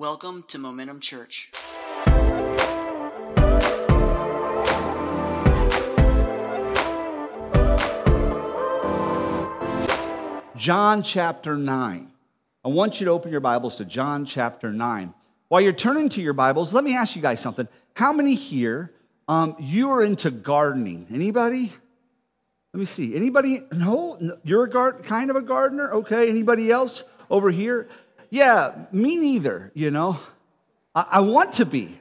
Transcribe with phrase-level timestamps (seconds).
[0.00, 1.50] Welcome to Momentum Church.
[10.56, 12.10] John chapter 9.
[12.64, 15.12] I want you to open your Bibles to John chapter 9.
[15.48, 17.68] While you're turning to your Bibles, let me ask you guys something.
[17.92, 18.94] How many here,
[19.28, 21.08] um, you are into gardening?
[21.12, 21.74] Anybody?
[22.72, 23.14] Let me see.
[23.14, 23.64] Anybody?
[23.70, 24.18] No?
[24.44, 25.92] You're a gar- kind of a gardener?
[25.92, 26.30] Okay.
[26.30, 27.86] Anybody else over here?
[28.30, 30.18] Yeah, me neither, you know.
[30.94, 32.00] I, I want to be.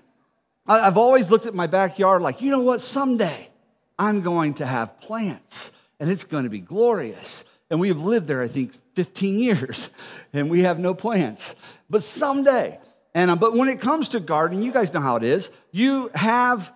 [0.68, 2.82] I, I've always looked at my backyard like, you know what?
[2.82, 3.50] Someday
[3.98, 7.44] I'm going to have plants and it's going to be glorious.
[7.70, 9.90] And we have lived there, I think, 15 years,
[10.34, 11.56] and we have no plants.
[11.90, 12.80] But someday,
[13.14, 15.52] and uh, but when it comes to gardening, you guys know how it is.
[15.72, 16.72] You have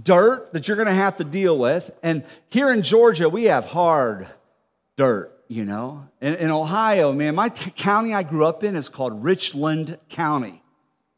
[0.00, 3.64] dirt that you're going to have to deal with, and here in Georgia, we have
[3.64, 4.28] hard
[4.96, 5.33] dirt.
[5.48, 9.22] You know, in, in Ohio, man, my t- county I grew up in is called
[9.22, 10.62] Richland County.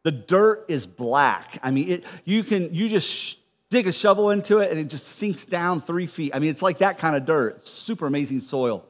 [0.02, 1.58] The dirt is black.
[1.62, 3.34] I mean, it, you can you just sh-
[3.70, 6.34] dig a shovel into it and it just sinks down three feet.
[6.34, 7.56] I mean, it's like that kind of dirt.
[7.56, 8.84] It's super amazing soil.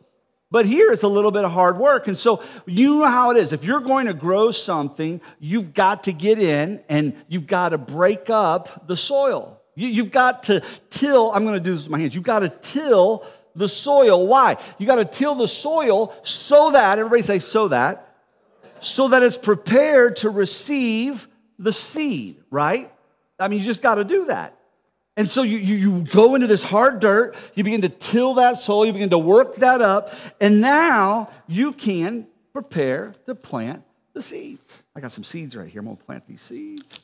[0.50, 2.06] But here it's a little bit of hard work.
[2.08, 3.52] And so you know how it is.
[3.52, 7.78] If you're going to grow something, you've got to get in and you've got to
[7.78, 9.60] break up the soil.
[9.74, 12.38] You, have got to till, I'm going to do this with my hands, you've got
[12.38, 13.26] to till
[13.56, 14.26] the soil.
[14.26, 14.58] Why?
[14.78, 18.14] You got to till the soil so that, everybody say, so that,
[18.80, 21.26] so that it's prepared to receive
[21.58, 22.92] the seed, right?
[23.38, 24.56] I mean, you just got to do that.
[25.16, 28.58] And so you, you, you, go into this hard dirt, you begin to till that
[28.58, 33.82] soil, you begin to work that up, and now you can prepare to plant
[34.12, 34.82] the seeds.
[34.94, 35.80] I got some seeds right here.
[35.80, 37.00] I'm gonna plant these seeds.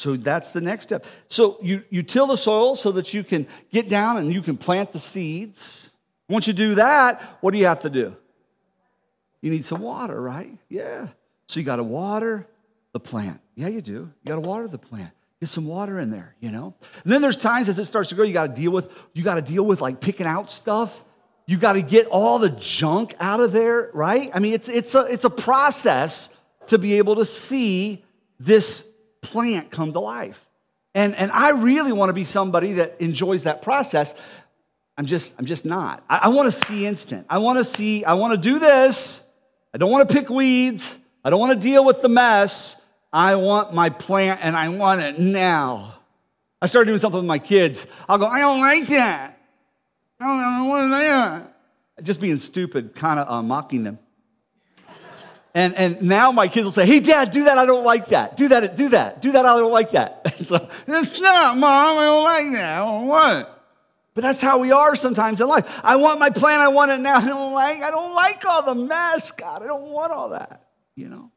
[0.00, 1.04] So that's the next step.
[1.28, 4.56] So you, you till the soil so that you can get down and you can
[4.56, 5.90] plant the seeds.
[6.26, 8.16] Once you do that, what do you have to do?
[9.42, 10.56] You need some water, right?
[10.70, 11.08] Yeah.
[11.48, 12.46] So you got to water
[12.92, 13.42] the plant.
[13.56, 13.92] Yeah, you do.
[13.92, 15.10] You got to water the plant.
[15.38, 16.74] Get some water in there, you know?
[17.04, 19.22] And then there's times as it starts to grow, you got to deal with, you
[19.22, 21.04] got to deal with like picking out stuff.
[21.44, 24.30] You got to get all the junk out of there, right?
[24.32, 26.30] I mean, it's, it's, a, it's a process
[26.68, 28.02] to be able to see
[28.38, 28.89] this
[29.22, 30.44] plant come to life.
[30.94, 34.14] And, and I really want to be somebody that enjoys that process.
[34.96, 36.04] I'm just, I'm just not.
[36.08, 37.26] I, I want to see instant.
[37.30, 39.20] I want to see, I want to do this.
[39.72, 40.98] I don't want to pick weeds.
[41.24, 42.76] I don't want to deal with the mess.
[43.12, 45.94] I want my plant and I want it now.
[46.62, 47.86] I started doing something with my kids.
[48.08, 49.38] I'll go, I don't like that.
[50.20, 51.56] I don't know what is that.
[52.02, 53.98] Just being stupid, kind of uh, mocking them.
[55.54, 57.58] And, and now my kids will say, hey, dad, do that.
[57.58, 58.36] I don't like that.
[58.36, 58.76] Do that.
[58.76, 59.20] Do that.
[59.20, 59.44] Do that.
[59.44, 60.34] I don't like that.
[60.44, 61.98] so, it's not, mom.
[61.98, 62.82] I don't like that.
[62.82, 63.52] I don't want it.
[64.14, 65.80] But that's how we are sometimes in life.
[65.82, 66.60] I want my plan.
[66.60, 67.16] I want it now.
[67.18, 69.62] I don't like, I don't like all the mess, God.
[69.62, 71.30] I don't want all that, you know?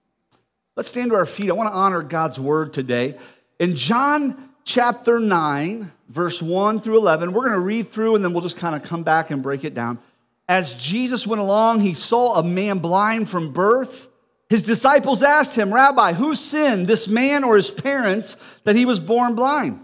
[0.75, 1.49] Let's stand to our feet.
[1.49, 3.17] I want to honor God's word today.
[3.59, 8.33] In John chapter 9, verse 1 through 11, we're going to read through and then
[8.33, 9.99] we'll just kind of come back and break it down.
[10.47, 14.09] As Jesus went along, he saw a man blind from birth.
[14.49, 18.99] His disciples asked him, Rabbi, who sinned, this man or his parents, that he was
[18.99, 19.79] born blind?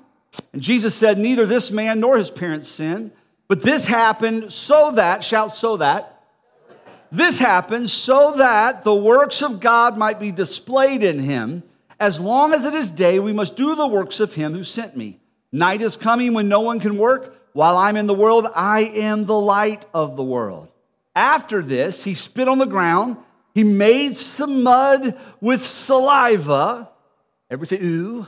[0.54, 3.12] And Jesus said, Neither this man nor his parents sinned,
[3.48, 6.20] but this happened so that, shout, so that,
[7.12, 11.64] this happened so that the works of God might be displayed in him.
[12.00, 14.96] As long as it is day, we must do the works of him who sent
[14.96, 15.20] me.
[15.52, 17.36] Night is coming when no one can work.
[17.54, 20.68] While I'm in the world, I am the light of the world.
[21.16, 23.18] After this, he spit on the ground.
[23.54, 26.90] He made some mud with saliva.
[27.50, 28.28] Everybody say, ooh.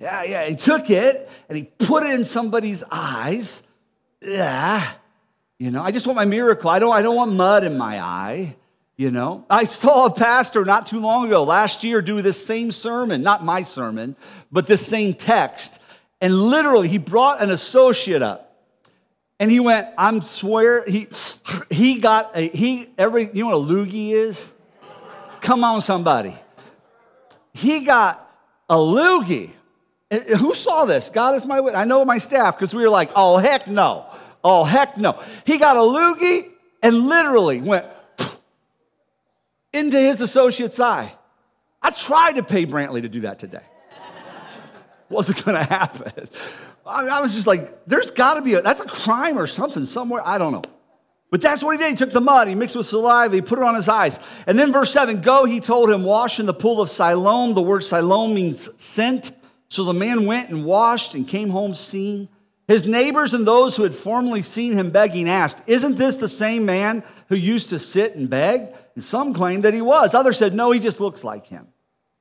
[0.00, 0.44] Yeah, yeah.
[0.46, 3.62] He took it and he put it in somebody's eyes.
[4.20, 4.86] Yeah.
[5.58, 6.68] You know, I just want my miracle.
[6.68, 8.56] I don't, I don't want mud in my eye.
[8.98, 12.72] You know, I saw a pastor not too long ago, last year, do this same
[12.72, 14.16] sermon, not my sermon,
[14.50, 15.78] but this same text.
[16.20, 18.42] And literally, he brought an associate up.
[19.38, 21.08] And he went, I'm swear, he,
[21.70, 24.48] he got a, he, every, you know what a loogie is?
[25.42, 26.34] Come on, somebody.
[27.52, 28.30] He got
[28.68, 29.50] a loogie.
[30.38, 31.10] Who saw this?
[31.10, 31.80] God is my witness.
[31.80, 34.06] I know my staff because we were like, oh, heck no.
[34.42, 35.22] Oh, heck no.
[35.44, 36.50] He got a loogie
[36.82, 37.86] and literally went
[39.72, 41.12] into his associate's eye.
[41.82, 43.64] I tried to pay Brantley to do that today.
[45.08, 46.28] Wasn't going to happen.
[46.84, 50.22] I was just like, there's got to be a, that's a crime or something somewhere.
[50.24, 50.62] I don't know.
[51.30, 51.90] But that's what he did.
[51.90, 54.20] He took the mud, he mixed with saliva, he put it on his eyes.
[54.46, 57.54] And then verse 7 go, he told him, wash in the pool of Siloam.
[57.54, 59.32] The word Siloam means sent.
[59.68, 62.28] So the man went and washed and came home seeing.
[62.68, 66.64] His neighbors and those who had formerly seen him begging asked, Isn't this the same
[66.64, 68.74] man who used to sit and beg?
[68.94, 70.14] And some claimed that he was.
[70.14, 71.68] Others said, No, he just looks like him.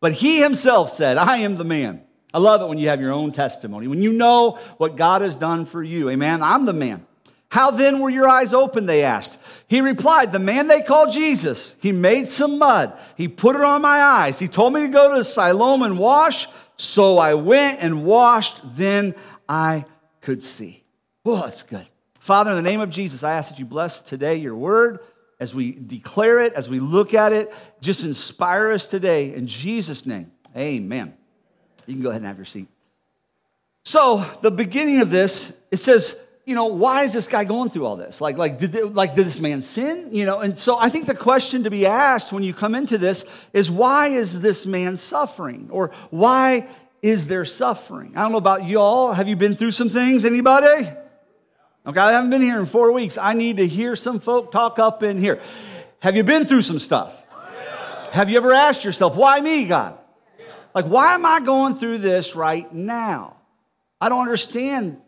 [0.01, 2.04] But he himself said, I am the man.
[2.35, 5.37] I love it when you have your own testimony, when you know what God has
[5.37, 6.09] done for you.
[6.09, 6.43] Amen.
[6.43, 7.07] I'm the man.
[7.47, 8.87] How then were your eyes open?
[8.87, 9.39] They asked.
[9.69, 12.91] He replied, The man they called Jesus, he made some mud.
[13.15, 14.37] He put it on my eyes.
[14.37, 16.49] He told me to go to Siloam and wash.
[16.75, 18.59] So I went and washed.
[18.75, 19.15] Then
[19.47, 19.85] I
[20.19, 20.83] could see.
[21.23, 21.87] Oh, that's good.
[22.19, 24.99] Father, in the name of Jesus, I ask that you bless today your word
[25.39, 27.53] as we declare it, as we look at it.
[27.79, 29.33] Just inspire us today.
[29.33, 31.13] In Jesus' name, amen.
[31.85, 32.67] You can go ahead and have your seat.
[33.83, 37.85] So, the beginning of this, it says, you know, why is this guy going through
[37.85, 38.21] all this?
[38.21, 40.09] Like, like, did, they, like, did this man sin?
[40.11, 42.97] You know, and so I think the question to be asked when you come into
[42.97, 45.69] this is why is this man suffering?
[45.71, 46.67] Or why
[47.01, 48.13] is there suffering?
[48.15, 49.11] I don't know about y'all.
[49.11, 50.23] Have you been through some things?
[50.23, 50.89] Anybody?
[51.87, 53.17] Okay, I haven't been here in four weeks.
[53.17, 55.39] I need to hear some folk talk up in here.
[55.99, 57.21] Have you been through some stuff?
[58.11, 59.97] Have you ever asked yourself, why me, God?
[60.75, 63.37] Like, why am I going through this right now?
[63.99, 65.01] I don't understand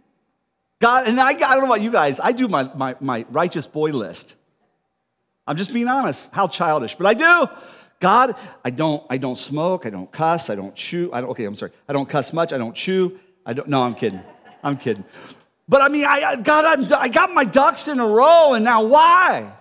[0.79, 3.67] God, and I, I don't know about you guys, I do my, my, my righteous
[3.67, 4.35] boy list.
[5.45, 7.49] I'm just being honest, how childish, but I do.
[7.99, 11.09] God, I don't, I don't smoke, I don't cuss, I don't chew.
[11.11, 11.71] I don't, okay, I'm sorry.
[11.89, 13.19] I don't cuss much, I don't chew.
[13.45, 14.21] I don't, no, I'm kidding.
[14.63, 15.03] I'm kidding.
[15.67, 19.51] But I mean, I, God, I got my ducks in a row, and now why?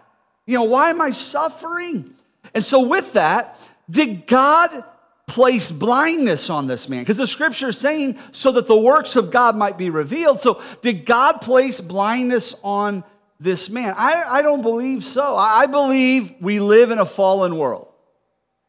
[0.44, 2.14] You know, why am I suffering?
[2.54, 3.58] And so, with that,
[3.90, 4.84] did God
[5.26, 7.00] place blindness on this man?
[7.00, 10.40] Because the scripture is saying so that the works of God might be revealed.
[10.40, 13.04] So, did God place blindness on
[13.40, 13.94] this man?
[13.96, 15.36] I, I don't believe so.
[15.36, 17.88] I believe we live in a fallen world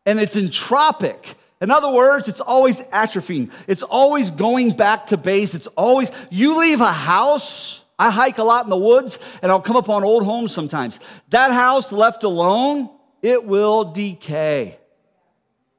[0.07, 1.35] and it's entropic.
[1.61, 3.51] In other words, it's always atrophying.
[3.67, 5.53] It's always going back to base.
[5.53, 7.81] It's always, you leave a house.
[7.99, 10.99] I hike a lot in the woods and I'll come upon old homes sometimes.
[11.29, 12.89] That house left alone,
[13.21, 14.77] it will decay.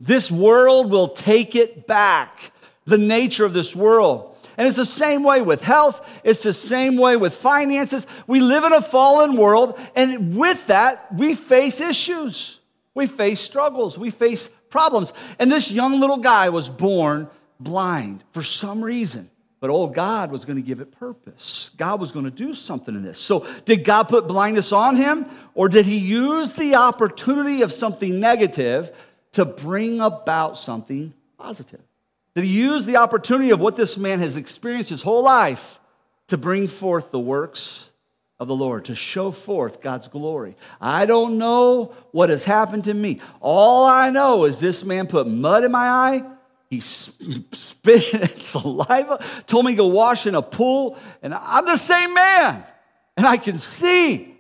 [0.01, 2.53] This world will take it back,
[2.85, 4.37] the nature of this world.
[4.57, 8.07] And it's the same way with health, it's the same way with finances.
[8.27, 12.59] We live in a fallen world, and with that, we face issues.
[12.95, 15.13] We face struggles, we face problems.
[15.39, 17.29] And this young little guy was born
[17.61, 19.31] blind for some reason.
[19.61, 21.71] But oh, God was going to give it purpose.
[21.77, 23.19] God was going to do something in this.
[23.19, 28.21] So, did God put blindness on him, or did he use the opportunity of something
[28.21, 28.93] negative
[29.33, 31.81] to bring about something positive?
[32.35, 35.81] Did he use the opportunity of what this man has experienced his whole life
[36.29, 37.89] to bring forth the works
[38.39, 40.57] of the Lord, to show forth God's glory?
[40.81, 43.21] I don't know what has happened to me.
[43.41, 46.25] All I know is this man put mud in my eye.
[46.71, 51.77] He spit in saliva, told me to go wash in a pool, and I'm the
[51.77, 52.63] same man,
[53.17, 54.38] and I can see.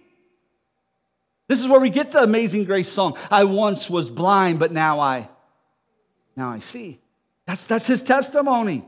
[1.48, 3.16] This is where we get the amazing grace song.
[3.30, 5.28] I once was blind, but now I
[6.36, 7.00] now I see.
[7.46, 8.84] That's that's his testimony.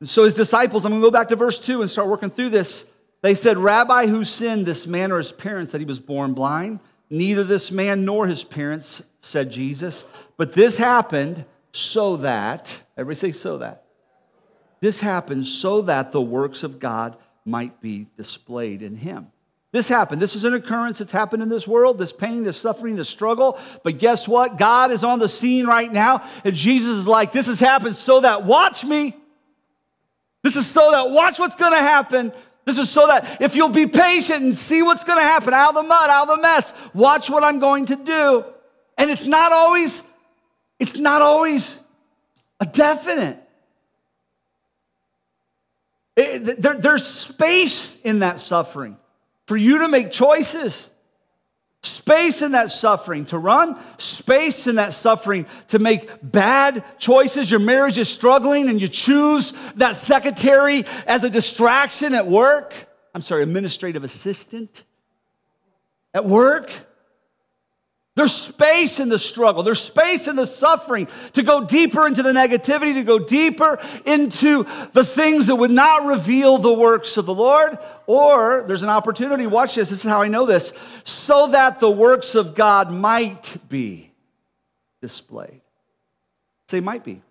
[0.00, 2.48] And so his disciples, I'm to go back to verse 2 and start working through
[2.48, 2.86] this.
[3.20, 6.80] They said, Rabbi, who sinned, this man or his parents, that he was born blind?
[7.08, 10.04] Neither this man nor his parents, said Jesus.
[10.36, 13.84] But this happened so that, everybody say, so that.
[14.80, 19.28] This happened so that the works of God might be displayed in him.
[19.72, 20.20] This happened.
[20.20, 23.58] This is an occurrence that's happened in this world, this pain, this suffering, this struggle.
[23.82, 24.58] But guess what?
[24.58, 28.20] God is on the scene right now, and Jesus is like, This has happened so
[28.20, 29.16] that, watch me.
[30.42, 32.32] This is so that, watch what's going to happen.
[32.66, 35.70] This is so that if you'll be patient and see what's going to happen out
[35.70, 38.44] of the mud, out of the mess, watch what I'm going to do.
[38.98, 40.02] And it's not always,
[40.78, 41.78] it's not always
[42.60, 43.38] a definite.
[46.14, 48.98] It, there, there's space in that suffering
[49.46, 50.88] for you to make choices.
[51.84, 57.50] Space in that suffering to run, space in that suffering to make bad choices.
[57.50, 62.88] Your marriage is struggling and you choose that secretary as a distraction at work.
[63.16, 64.84] I'm sorry, administrative assistant
[66.14, 66.70] at work.
[68.14, 69.62] There's space in the struggle.
[69.62, 74.66] There's space in the suffering to go deeper into the negativity, to go deeper into
[74.92, 77.78] the things that would not reveal the works of the Lord.
[78.06, 81.90] Or there's an opportunity, watch this, this is how I know this, so that the
[81.90, 84.10] works of God might be
[85.00, 85.62] displayed.
[86.68, 87.22] Say, might be.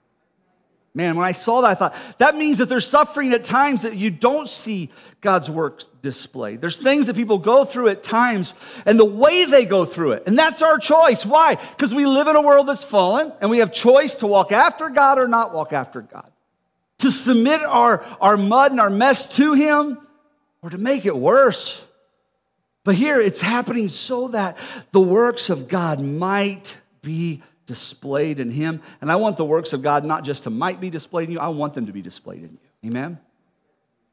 [0.93, 3.95] Man, when I saw that, I thought, that means that there's suffering at times that
[3.95, 4.89] you don't see
[5.21, 6.59] God's work displayed.
[6.59, 8.53] There's things that people go through at times
[8.85, 10.23] and the way they go through it.
[10.25, 11.25] And that's our choice.
[11.25, 11.55] Why?
[11.55, 14.89] Because we live in a world that's fallen and we have choice to walk after
[14.89, 16.29] God or not walk after God.
[16.99, 19.97] To submit our, our mud and our mess to Him
[20.61, 21.81] or to make it worse.
[22.83, 24.57] But here it's happening so that
[24.91, 28.81] the works of God might be displayed in him.
[29.01, 31.39] And I want the works of God not just to might be displayed in you,
[31.39, 32.89] I want them to be displayed in you.
[32.89, 33.19] Amen?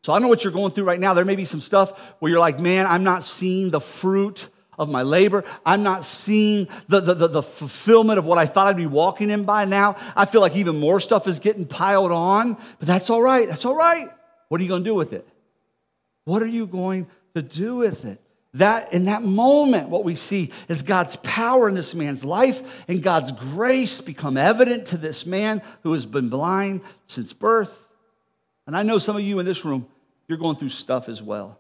[0.03, 1.15] So I know what you're going through right now.
[1.15, 4.89] There may be some stuff where you're like, man, I'm not seeing the fruit of
[4.89, 5.45] my labor.
[5.67, 9.29] I'm not seeing the, the, the, the, fulfillment of what I thought I'd be walking
[9.31, 9.97] in by now.
[10.15, 13.49] I feel like even more stuff is getting piled on, but that's all right.
[13.49, 14.09] That's all right.
[14.49, 15.29] What are you going to do with it?
[16.25, 18.21] What are you going to do with it?
[18.55, 23.03] That in that moment, what we see is God's power in this man's life and
[23.03, 27.77] God's grace become evident to this man who has been blind since birth.
[28.67, 29.87] And I know some of you in this room,
[30.29, 31.59] you're going through stuff as well.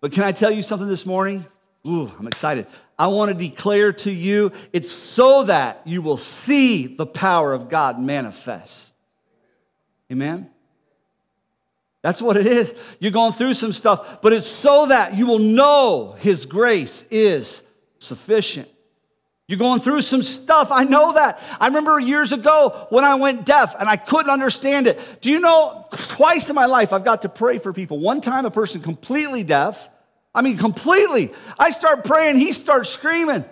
[0.00, 1.46] But can I tell you something this morning?
[1.86, 2.66] Ooh, I'm excited.
[2.98, 7.68] I want to declare to you it's so that you will see the power of
[7.68, 8.94] God manifest.
[10.10, 10.50] Amen?
[12.04, 12.74] That's what it is.
[12.98, 17.62] You're going through some stuff, but it's so that you will know His grace is
[17.98, 18.68] sufficient.
[19.48, 20.68] You're going through some stuff.
[20.70, 21.40] I know that.
[21.58, 25.00] I remember years ago when I went deaf and I couldn't understand it.
[25.22, 27.98] Do you know, twice in my life I've got to pray for people.
[27.98, 29.88] One time, a person completely deaf,
[30.34, 31.32] I mean, completely.
[31.58, 33.46] I start praying, he starts screaming.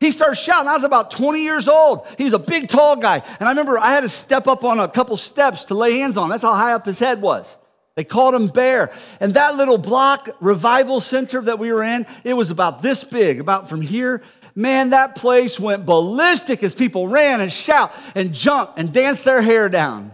[0.00, 0.66] He starts shouting.
[0.66, 2.08] I was about 20 years old.
[2.18, 3.22] He's a big, tall guy.
[3.38, 6.16] And I remember I had to step up on a couple steps to lay hands
[6.16, 6.28] on.
[6.28, 7.56] That's how high up his head was.
[7.96, 8.92] They called him Bear.
[9.20, 13.40] And that little block revival center that we were in, it was about this big,
[13.40, 14.22] about from here.
[14.56, 19.42] Man, that place went ballistic as people ran and shout and jump and dance their
[19.42, 20.12] hair down.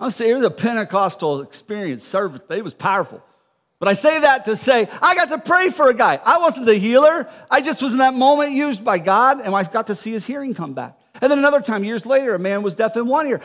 [0.00, 2.40] I'll say it was a Pentecostal experience service.
[2.50, 3.22] It was powerful.
[3.80, 6.20] But I say that to say, I got to pray for a guy.
[6.24, 7.28] I wasn't the healer.
[7.50, 10.26] I just was in that moment used by God, and I got to see his
[10.26, 10.98] hearing come back.
[11.20, 13.40] And then another time, years later, a man was deaf in one ear.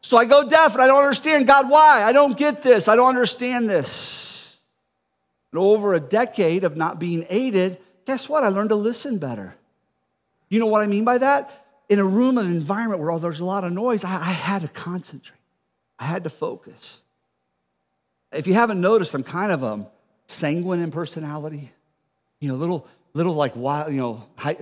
[0.00, 2.02] So I go deaf and I don't understand God, why?
[2.02, 2.88] I don't get this.
[2.88, 4.56] I don't understand this.
[5.52, 8.44] And over a decade of not being aided, guess what?
[8.44, 9.54] I learned to listen better.
[10.48, 11.66] You know what I mean by that?
[11.88, 14.62] In a room, an environment where oh, there's a lot of noise, I, I had
[14.62, 15.38] to concentrate.
[15.98, 17.00] I had to focus.
[18.30, 19.86] If you haven't noticed, I'm kind of a
[20.26, 21.72] sanguine in personality.
[22.40, 24.54] You know, little, little like wild, you know, uh,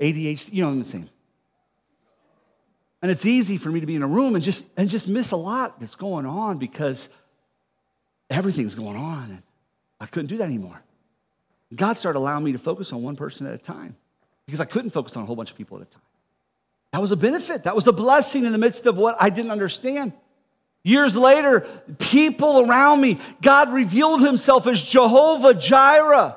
[0.00, 1.10] ADHD, you know what I'm saying.
[3.02, 5.30] And it's easy for me to be in a room and just, and just miss
[5.32, 7.08] a lot that's going on because
[8.30, 9.30] everything's going on.
[9.30, 9.42] And
[10.00, 10.82] I couldn't do that anymore.
[11.74, 13.96] God started allowing me to focus on one person at a time
[14.46, 16.02] because I couldn't focus on a whole bunch of people at a time.
[16.92, 17.64] That was a benefit.
[17.64, 20.12] That was a blessing in the midst of what I didn't understand.
[20.82, 21.66] Years later,
[21.98, 26.36] people around me, God revealed himself as Jehovah Jireh.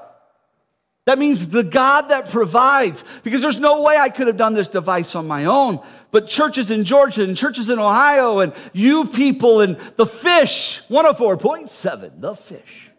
[1.05, 4.67] That means the God that provides, because there's no way I could have done this
[4.67, 5.79] device on my own.
[6.11, 12.19] But churches in Georgia and churches in Ohio and you people and the fish, 104.7,
[12.19, 12.89] the fish,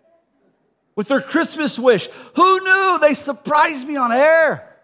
[0.94, 2.08] with their Christmas wish.
[2.36, 2.98] Who knew?
[3.00, 4.76] They surprised me on air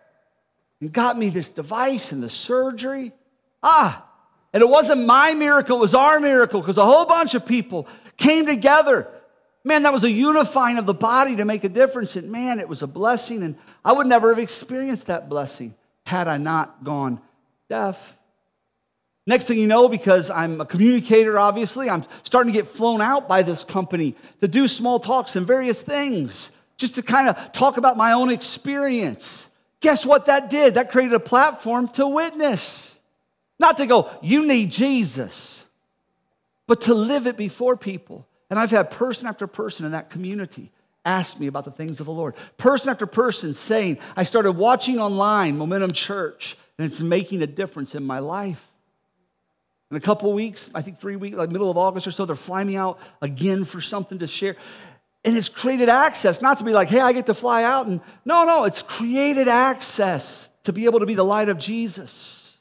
[0.81, 3.13] and got me this device and the surgery.
[3.63, 4.05] Ah,
[4.53, 7.87] and it wasn't my miracle, it was our miracle because a whole bunch of people
[8.17, 9.09] came together.
[9.65, 12.15] Man, that was a unifying of the body to make a difference.
[12.17, 13.43] And man, it was a blessing.
[13.43, 17.21] And I would never have experienced that blessing had I not gone
[17.69, 18.15] deaf.
[19.27, 23.27] Next thing you know, because I'm a communicator, obviously, I'm starting to get flown out
[23.27, 27.77] by this company to do small talks and various things, just to kind of talk
[27.77, 29.49] about my own experience.
[29.81, 30.75] Guess what that did?
[30.75, 32.95] That created a platform to witness.
[33.59, 35.65] Not to go, you need Jesus,
[36.67, 38.27] but to live it before people.
[38.49, 40.71] And I've had person after person in that community
[41.05, 42.35] ask me about the things of the Lord.
[42.59, 47.95] Person after person saying, I started watching online Momentum Church, and it's making a difference
[47.95, 48.63] in my life.
[49.91, 52.35] In a couple weeks, I think three weeks, like middle of August or so, they're
[52.37, 54.57] flying me out again for something to share.
[55.25, 57.87] And it's created access, not to be like, hey, I get to fly out.
[57.87, 62.57] And no, no, it's created access to be able to be the light of Jesus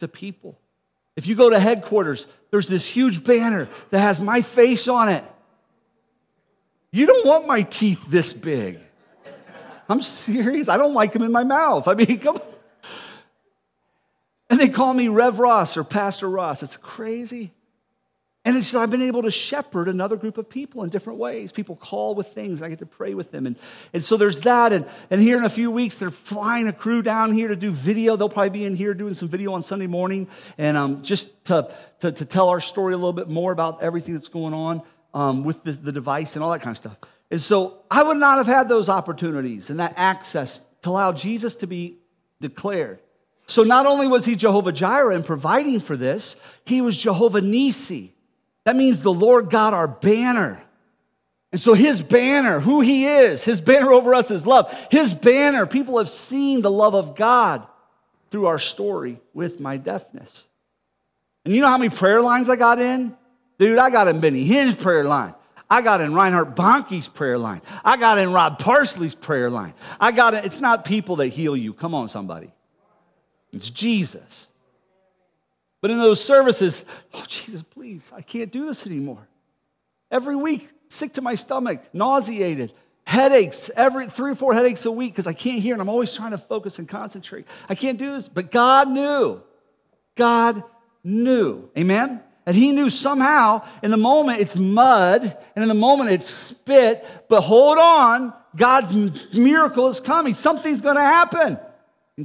[0.00, 0.58] to people.
[1.16, 5.24] If you go to headquarters, there's this huge banner that has my face on it.
[6.92, 8.78] You don't want my teeth this big.
[9.88, 10.68] I'm serious.
[10.68, 11.88] I don't like them in my mouth.
[11.88, 12.53] I mean, come on.
[14.50, 16.62] And they call me Rev Ross or Pastor Ross.
[16.62, 17.52] It's crazy.
[18.46, 21.50] And it's, I've been able to shepherd another group of people in different ways.
[21.50, 23.46] People call with things, I get to pray with them.
[23.46, 23.56] And,
[23.94, 24.74] and so there's that.
[24.74, 27.70] And, and here in a few weeks, they're flying a crew down here to do
[27.70, 28.16] video.
[28.16, 31.72] They'll probably be in here doing some video on Sunday morning and um, just to,
[32.00, 34.82] to, to, tell our story a little bit more about everything that's going on
[35.14, 36.98] um, with the, the device and all that kind of stuff.
[37.30, 41.56] And so I would not have had those opportunities and that access to allow Jesus
[41.56, 41.96] to be
[42.42, 43.00] declared.
[43.46, 48.14] So not only was he Jehovah Jireh in providing for this, he was Jehovah Nisi
[48.64, 50.60] that means the Lord God, our banner.
[51.52, 54.74] And so his banner, who he is, his banner over us is love.
[54.90, 57.64] His banner, people have seen the love of God
[58.30, 60.44] through our story with my deafness.
[61.44, 63.16] And you know how many prayer lines I got in?
[63.58, 65.34] Dude, I got in Benny Hinn's prayer line.
[65.70, 67.62] I got in Reinhard Bonnke's prayer line.
[67.84, 69.74] I got in Rod Parsley's prayer line.
[70.00, 70.44] I got it.
[70.44, 71.72] It's not people that heal you.
[71.72, 72.50] Come on, somebody.
[73.54, 74.48] It's Jesus.
[75.80, 79.28] But in those services, oh, Jesus, please, I can't do this anymore.
[80.10, 82.72] Every week, sick to my stomach, nauseated,
[83.06, 86.14] headaches, every three or four headaches a week because I can't hear and I'm always
[86.14, 87.46] trying to focus and concentrate.
[87.68, 88.28] I can't do this.
[88.28, 89.42] But God knew.
[90.14, 90.62] God
[91.02, 91.68] knew.
[91.76, 92.20] Amen?
[92.46, 97.04] And he knew somehow in the moment it's mud and in the moment it's spit,
[97.28, 98.92] but hold on, God's
[99.34, 100.34] miracle is coming.
[100.34, 101.58] Something's going to happen.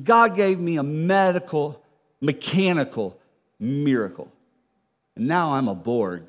[0.03, 1.83] God gave me a medical,
[2.21, 3.19] mechanical
[3.59, 4.31] miracle.
[5.15, 6.23] And now I'm a Borg.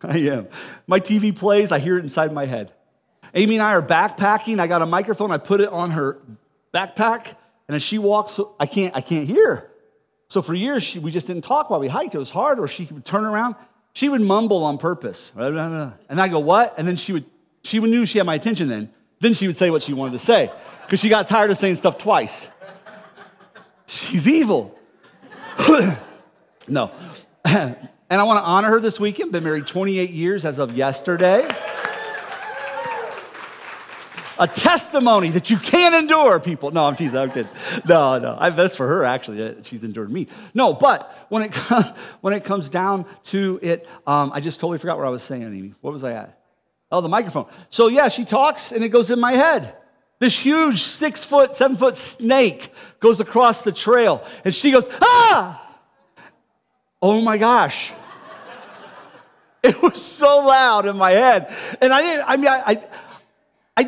[0.02, 0.48] I am.
[0.86, 2.72] My TV plays, I hear it inside my head.
[3.34, 4.60] Amy and I are backpacking.
[4.60, 6.18] I got a microphone, I put it on her
[6.72, 7.34] backpack,
[7.66, 9.70] and as she walks, I can't, I can't hear.
[10.28, 12.14] So for years, she, we just didn't talk while we hiked.
[12.14, 13.56] It was hard, or she would turn around.
[13.94, 15.32] She would mumble on purpose.
[15.34, 16.74] And I go, what?
[16.78, 17.24] And then she would,
[17.62, 18.90] she knew she had my attention then.
[19.20, 20.52] Then she would say what she wanted to say
[20.88, 22.48] because she got tired of saying stuff twice.
[23.84, 24.74] She's evil.
[26.66, 26.90] no.
[27.44, 27.76] and
[28.10, 29.30] I want to honor her this weekend.
[29.30, 31.46] Been married 28 years as of yesterday
[34.38, 36.70] a testimony that you can't endure, people.
[36.70, 37.18] No, I'm teasing.
[37.18, 37.50] I'm kidding.
[37.86, 38.36] No, no.
[38.38, 39.42] I, that's for her, actually.
[39.42, 40.28] Uh, she's endured me.
[40.54, 41.54] No, but when it,
[42.20, 45.42] when it comes down to it, um, I just totally forgot what I was saying,
[45.42, 45.74] Amy.
[45.80, 46.38] What was I at?
[46.90, 47.46] Oh, the microphone.
[47.68, 49.74] So, yeah, she talks and it goes in my head.
[50.18, 55.64] This huge six foot, seven foot snake goes across the trail and she goes, ah!
[57.00, 57.92] Oh my gosh.
[59.62, 61.54] It was so loud in my head.
[61.80, 62.88] And I didn't, I mean, I, I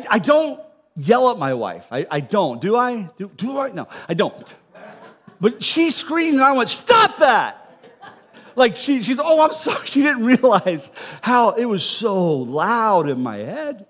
[0.09, 0.61] I, don't
[0.95, 1.87] yell at my wife.
[1.91, 2.61] I, I don't.
[2.61, 3.09] Do I?
[3.17, 3.71] Do, do I?
[3.71, 4.35] No, I don't.
[5.39, 7.57] But she screamed and I went, Stop that!
[8.55, 9.79] Like she, she's, oh, I'm sorry.
[9.87, 10.91] She didn't realize
[11.21, 13.85] how it was so loud in my head.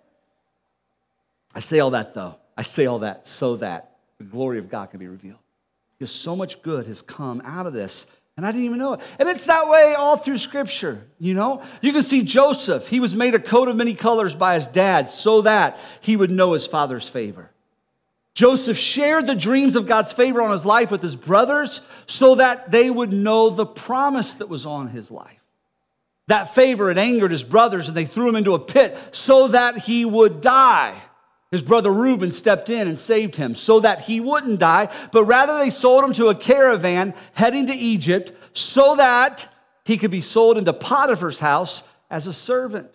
[1.53, 2.35] I say all that though.
[2.57, 5.39] I say all that so that the glory of God can be revealed.
[5.97, 9.01] Because so much good has come out of this and I didn't even know it.
[9.19, 11.61] And it's that way all through Scripture, you know?
[11.81, 12.87] You can see Joseph.
[12.87, 16.31] He was made a coat of many colors by his dad so that he would
[16.31, 17.51] know his father's favor.
[18.33, 22.71] Joseph shared the dreams of God's favor on his life with his brothers so that
[22.71, 25.37] they would know the promise that was on his life.
[26.27, 29.79] That favor had angered his brothers and they threw him into a pit so that
[29.79, 30.99] he would die.
[31.51, 35.59] His brother Reuben stepped in and saved him so that he wouldn't die, but rather
[35.59, 39.49] they sold him to a caravan heading to Egypt so that
[39.83, 42.89] he could be sold into Potiphar's house as a servant,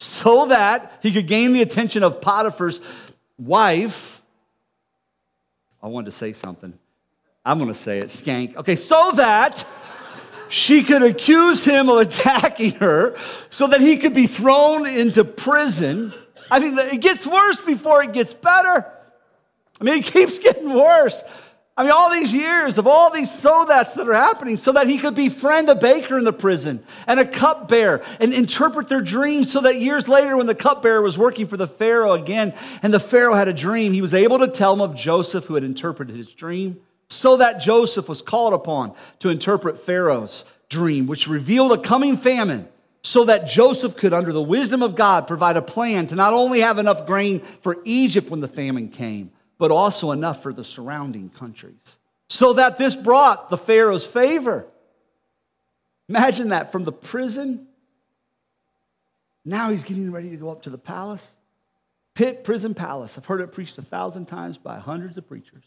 [0.00, 2.80] so that he could gain the attention of Potiphar's
[3.38, 4.20] wife.
[5.80, 6.76] I wanted to say something.
[7.44, 8.56] I'm going to say it, skank.
[8.56, 9.64] Okay, so that
[10.48, 13.16] she could accuse him of attacking her,
[13.50, 16.12] so that he could be thrown into prison.
[16.50, 18.86] I mean, it gets worse before it gets better.
[19.80, 21.22] I mean, it keeps getting worse.
[21.78, 24.88] I mean, all these years of all these so that's that are happening so that
[24.88, 29.52] he could befriend a baker in the prison and a cupbearer and interpret their dreams
[29.52, 33.00] so that years later, when the cupbearer was working for the Pharaoh again and the
[33.00, 36.16] Pharaoh had a dream, he was able to tell him of Joseph who had interpreted
[36.16, 36.80] his dream
[37.10, 42.66] so that Joseph was called upon to interpret Pharaoh's dream, which revealed a coming famine
[43.06, 46.58] so that Joseph could, under the wisdom of God, provide a plan to not only
[46.58, 51.30] have enough grain for Egypt when the famine came, but also enough for the surrounding
[51.30, 51.98] countries.
[52.28, 54.66] So that this brought the Pharaoh's favor.
[56.08, 57.68] Imagine that from the prison.
[59.44, 61.30] Now he's getting ready to go up to the palace.
[62.14, 63.16] Pit, prison, palace.
[63.16, 65.62] I've heard it preached a thousand times by hundreds of preachers.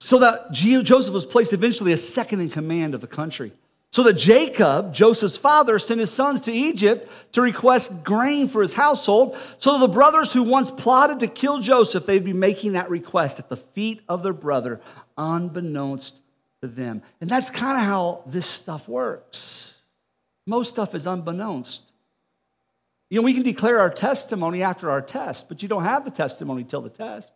[0.00, 3.52] So that Joseph was placed eventually as second in command of the country.
[3.90, 8.74] So that Jacob, Joseph's father, sent his sons to Egypt to request grain for his
[8.74, 9.36] household.
[9.56, 13.48] So the brothers who once plotted to kill Joseph, they'd be making that request at
[13.48, 14.80] the feet of their brother,
[15.16, 16.20] unbeknownst
[16.60, 17.02] to them.
[17.20, 19.74] And that's kind of how this stuff works.
[20.46, 21.82] Most stuff is unbeknownst.
[23.10, 26.10] You know, we can declare our testimony after our test, but you don't have the
[26.10, 27.32] testimony till the test.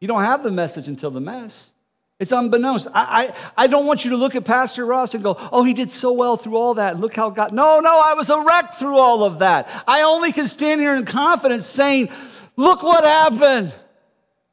[0.00, 1.70] You don't have the message until the mess.
[2.20, 2.86] It's unbeknownst.
[2.94, 5.74] I, I, I don't want you to look at Pastor Ross and go, oh, he
[5.74, 6.98] did so well through all that.
[6.98, 7.52] Look how God.
[7.52, 9.68] No, no, I was a wreck through all of that.
[9.86, 12.10] I only can stand here in confidence saying,
[12.56, 13.72] look what happened.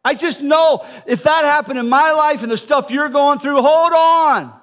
[0.04, 3.62] I just know if that happened in my life and the stuff you're going through,
[3.62, 4.54] hold on.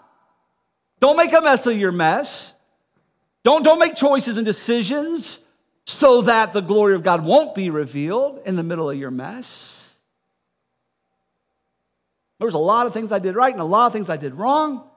[0.98, 2.52] Don't make a mess of your mess.
[3.44, 5.38] Don't, don't make choices and decisions
[5.87, 9.77] so that the glory of God won't be revealed in the middle of your mess.
[12.38, 14.16] There was a lot of things I did right and a lot of things I
[14.16, 14.88] did wrong.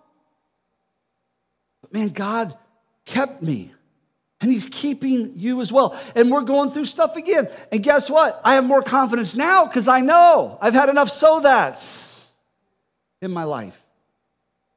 [1.82, 2.56] But man, God
[3.06, 3.74] kept me.
[4.40, 6.00] And he's keeping you as well.
[6.16, 7.48] And we're going through stuff again.
[7.72, 8.42] And guess what?
[8.44, 12.26] I have more confidence now because I know I've had enough so that's
[13.22, 13.80] in my life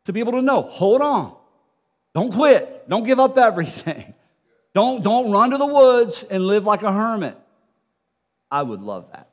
[0.05, 1.35] to be able to know hold on,
[2.15, 4.13] don't quit, don't give up everything,
[4.75, 7.37] don't, don't run to the woods and live like a hermit.
[8.51, 9.31] I would love that.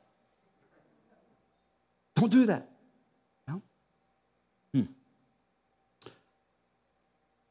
[2.16, 2.68] Don't do that.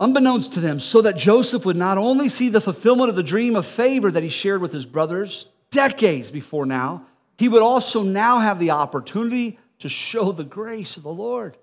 [0.02, 3.56] Unbeknownst to them, so that Joseph would not only see the fulfillment of the dream
[3.56, 7.06] of favor that he shared with his brothers decades before now,
[7.38, 11.56] he would also now have the opportunity to show the grace of the Lord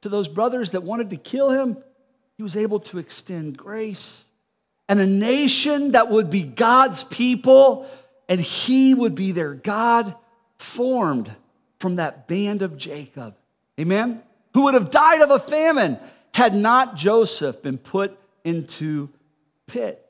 [0.00, 1.76] to those brothers that wanted to kill him.
[2.36, 4.24] He was able to extend grace.
[4.88, 7.88] And a nation that would be God's people,
[8.28, 10.14] and he would be their God,
[10.58, 11.34] formed
[11.78, 13.36] from that band of Jacob.
[13.78, 14.22] Amen?
[14.54, 15.98] Who would have died of a famine
[16.34, 19.08] had not Joseph been put into
[19.66, 20.04] pit.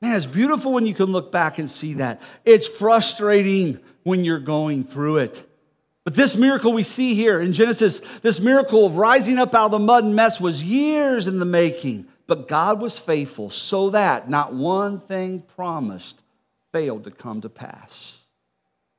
[0.00, 2.20] Man, it's beautiful when you can look back and see that.
[2.44, 5.50] It's frustrating when you're going through it.
[6.04, 9.70] But this miracle we see here in Genesis, this miracle of rising up out of
[9.72, 12.06] the mud and mess was years in the making.
[12.26, 16.20] But God was faithful so that not one thing promised
[16.72, 18.20] failed to come to pass.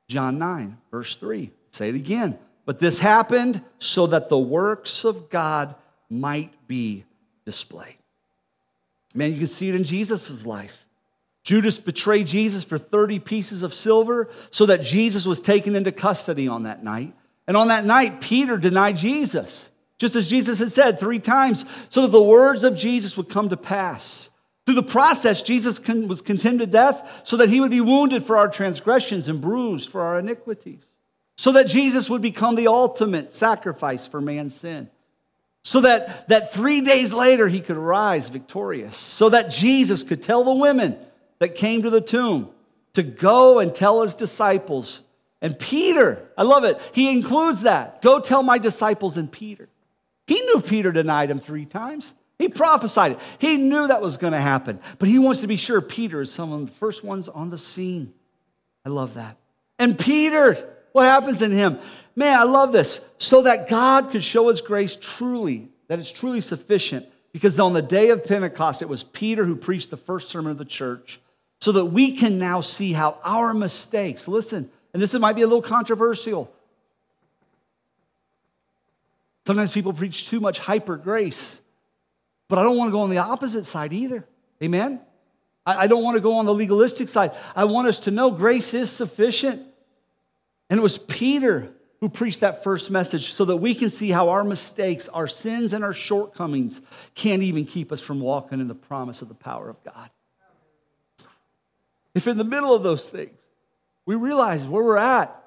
[0.08, 1.50] John 9, verse 3.
[1.70, 2.38] Say it again.
[2.64, 5.76] But this happened so that the works of God
[6.10, 7.04] might be
[7.44, 7.96] displayed.
[9.14, 10.84] Man, you can see it in Jesus' life.
[11.42, 16.48] Judas betrayed Jesus for 30 pieces of silver so that Jesus was taken into custody
[16.48, 17.14] on that night.
[17.46, 22.02] And on that night, Peter denied Jesus, just as Jesus had said three times, so
[22.02, 24.28] that the words of Jesus would come to pass.
[24.66, 28.36] Through the process, Jesus was condemned to death so that he would be wounded for
[28.36, 30.84] our transgressions and bruised for our iniquities,
[31.36, 34.90] so that Jesus would become the ultimate sacrifice for man's sin
[35.66, 40.44] so that, that three days later he could rise victorious, so that Jesus could tell
[40.44, 40.96] the women
[41.40, 42.50] that came to the tomb
[42.92, 45.00] to go and tell his disciples.
[45.42, 48.00] And Peter, I love it, he includes that.
[48.00, 49.68] Go tell my disciples and Peter.
[50.28, 52.14] He knew Peter denied him three times.
[52.38, 53.18] He prophesied it.
[53.40, 54.78] He knew that was going to happen.
[55.00, 57.58] But he wants to be sure Peter is some of the first ones on the
[57.58, 58.14] scene.
[58.84, 59.36] I love that.
[59.80, 61.80] And Peter, what happens in him?
[62.16, 63.00] Man, I love this.
[63.18, 67.06] So that God could show his grace truly, that it's truly sufficient.
[67.32, 70.58] Because on the day of Pentecost, it was Peter who preached the first sermon of
[70.58, 71.20] the church.
[71.60, 75.46] So that we can now see how our mistakes, listen, and this might be a
[75.46, 76.50] little controversial.
[79.46, 81.60] Sometimes people preach too much hyper grace,
[82.48, 84.26] but I don't want to go on the opposite side either.
[84.62, 85.00] Amen?
[85.64, 87.32] I don't want to go on the legalistic side.
[87.54, 89.62] I want us to know grace is sufficient.
[90.70, 94.28] And it was Peter who preached that first message so that we can see how
[94.28, 96.80] our mistakes, our sins, and our shortcomings
[97.14, 100.10] can't even keep us from walking in the promise of the power of God.
[102.14, 103.38] If in the middle of those things
[104.04, 105.42] we realize where we're at,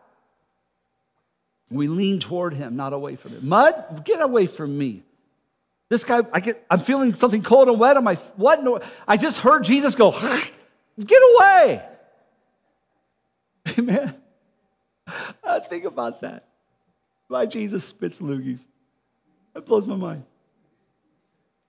[1.72, 3.48] we lean toward Him, not away from Him.
[3.48, 5.04] Mud, get away from me.
[5.90, 8.64] This guy, I get, I'm feeling something cold and wet on my what?
[8.64, 11.84] No, I just heard Jesus go, get away.
[13.78, 14.16] Amen.
[15.44, 16.46] I think about that.
[17.28, 18.60] Why Jesus spits loogies.
[19.54, 20.24] That blows my mind.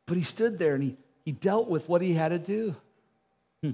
[0.06, 2.74] But he stood there and he, he dealt with what he had to do.
[3.62, 3.72] Hmm.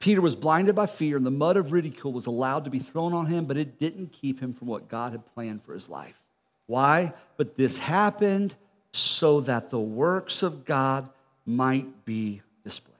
[0.00, 3.12] Peter was blinded by fear, and the mud of ridicule was allowed to be thrown
[3.12, 6.20] on him, but it didn't keep him from what God had planned for his life.
[6.66, 7.12] Why?
[7.36, 8.56] But this happened
[8.92, 11.08] so that the works of God
[11.46, 12.91] might be displayed.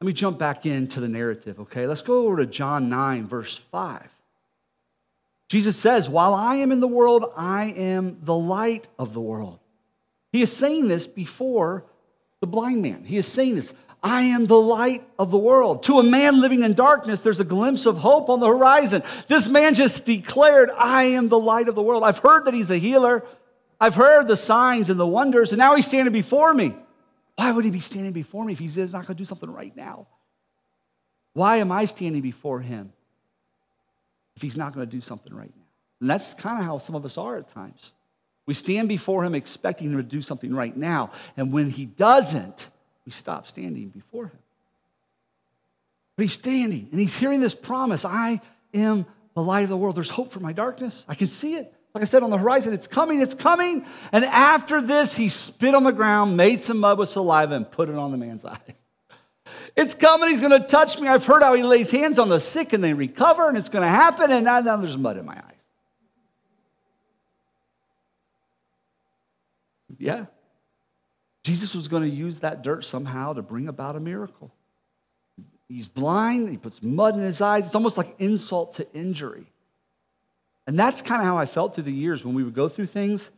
[0.00, 1.86] Let me jump back into the narrative, okay?
[1.86, 4.08] Let's go over to John 9, verse 5.
[5.48, 9.60] Jesus says, While I am in the world, I am the light of the world.
[10.32, 11.84] He is saying this before
[12.40, 13.04] the blind man.
[13.04, 15.84] He is saying this I am the light of the world.
[15.84, 19.02] To a man living in darkness, there's a glimpse of hope on the horizon.
[19.28, 22.02] This man just declared, I am the light of the world.
[22.02, 23.24] I've heard that he's a healer,
[23.80, 26.74] I've heard the signs and the wonders, and now he's standing before me.
[27.36, 29.76] Why would he be standing before me if he's not going to do something right
[29.76, 30.06] now?
[31.32, 32.92] Why am I standing before him
[34.36, 35.62] if he's not going to do something right now?
[36.00, 37.92] And that's kind of how some of us are at times.
[38.46, 41.10] We stand before him expecting him to do something right now.
[41.36, 42.68] And when he doesn't,
[43.04, 44.38] we stop standing before him.
[46.16, 48.40] But he's standing and he's hearing this promise I
[48.72, 49.96] am the light of the world.
[49.96, 51.04] There's hope for my darkness.
[51.08, 51.73] I can see it.
[51.94, 53.86] Like I said, on the horizon, it's coming, it's coming.
[54.10, 57.88] And after this, he spit on the ground, made some mud with saliva, and put
[57.88, 58.58] it on the man's eyes.
[59.76, 60.30] It's coming.
[60.30, 61.06] He's going to touch me.
[61.06, 63.82] I've heard how he lays hands on the sick and they recover, and it's going
[63.82, 64.32] to happen.
[64.32, 65.54] And now, now there's mud in my eyes.
[69.98, 70.26] Yeah.
[71.44, 74.52] Jesus was going to use that dirt somehow to bring about a miracle.
[75.68, 77.66] He's blind, he puts mud in his eyes.
[77.66, 79.46] It's almost like insult to injury.
[80.66, 82.86] And that's kind of how I felt through the years when we would go through
[82.86, 83.30] things.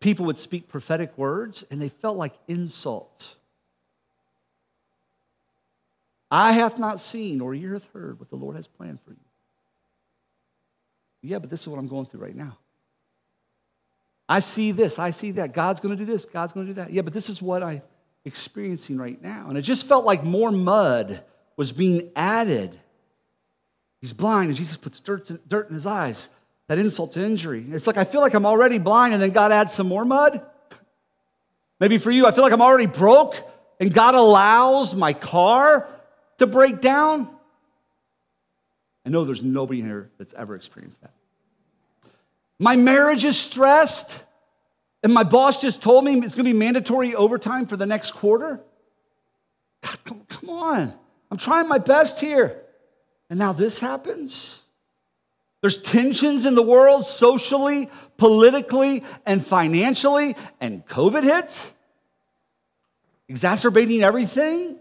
[0.00, 3.34] People would speak prophetic words, and they felt like insults.
[6.30, 9.16] Eye hath not seen or ear hath heard what the Lord has planned for you.
[11.22, 12.58] Yeah, but this is what I'm going through right now.
[14.28, 15.54] I see this, I see that.
[15.54, 16.92] God's going to do this, God's going to do that.
[16.92, 17.82] Yeah, but this is what I'm
[18.24, 19.46] experiencing right now.
[19.48, 21.22] And it just felt like more mud
[21.56, 22.78] was being added.
[24.00, 26.28] He's blind, and Jesus puts dirt, dirt in his eyes.
[26.68, 27.64] That insult to injury.
[27.70, 30.44] It's like I feel like I'm already blind, and then God adds some more mud.
[31.78, 33.36] Maybe for you, I feel like I'm already broke,
[33.78, 35.88] and God allows my car
[36.38, 37.28] to break down.
[39.04, 41.12] I know there's nobody here that's ever experienced that.
[42.58, 44.18] My marriage is stressed,
[45.02, 48.12] and my boss just told me it's going to be mandatory overtime for the next
[48.12, 48.60] quarter.
[49.82, 50.94] God, come, come on.
[51.30, 52.62] I'm trying my best here.
[53.30, 54.60] And now this happens.
[55.66, 61.72] There's tensions in the world socially, politically, and financially, and COVID hits,
[63.28, 64.76] exacerbating everything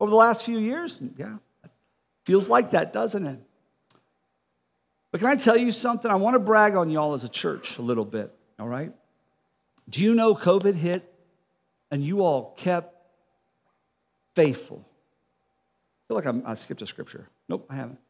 [0.00, 0.98] over the last few years.
[1.16, 1.36] Yeah,
[2.24, 3.38] feels like that, doesn't it?
[5.12, 6.10] But can I tell you something?
[6.10, 8.92] I want to brag on y'all as a church a little bit, all right?
[9.88, 11.08] Do you know COVID hit
[11.92, 12.96] and you all kept
[14.34, 14.84] faithful?
[14.84, 17.28] I feel like I'm, i skipped a scripture.
[17.48, 18.00] Nope, I haven't.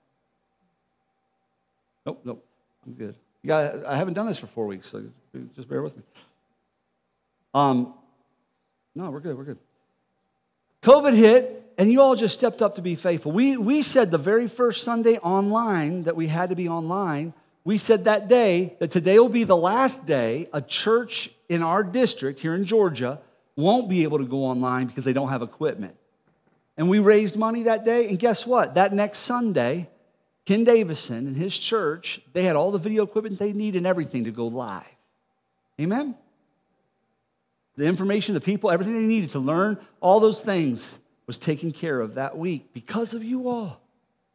[2.07, 2.45] Nope, nope,
[2.87, 3.15] I'm good.
[3.43, 5.03] Yeah, I haven't done this for four weeks, so
[5.55, 6.03] just bear with me.
[7.55, 7.95] Um,
[8.95, 9.59] no, we're good, we're good.
[10.83, 13.33] COVID hit, and you all just stepped up to be faithful.
[13.33, 17.35] We, we said the very first Sunday online that we had to be online,
[17.65, 21.83] we said that day that today will be the last day a church in our
[21.83, 23.21] district here in Georgia
[23.57, 25.95] won't be able to go online because they don't have equipment.
[26.77, 28.09] And we raised money that day.
[28.09, 28.75] And guess what?
[28.75, 29.89] That next Sunday,
[30.51, 34.25] Ken Davison and his church, they had all the video equipment they need and everything
[34.25, 34.83] to go live.
[35.81, 36.17] Amen?
[37.77, 40.93] The information, the people, everything they needed to learn, all those things
[41.29, 43.81] was taken care of that week because of you all.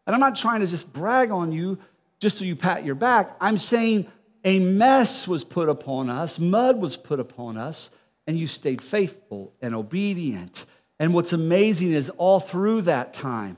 [0.07, 1.79] And I'm not trying to just brag on you
[2.19, 3.35] just so you pat your back.
[3.41, 4.09] I'm saying
[4.45, 7.89] a mess was put upon us, mud was put upon us,
[8.25, 10.65] and you stayed faithful and obedient
[10.97, 13.57] and what's amazing is all through that time,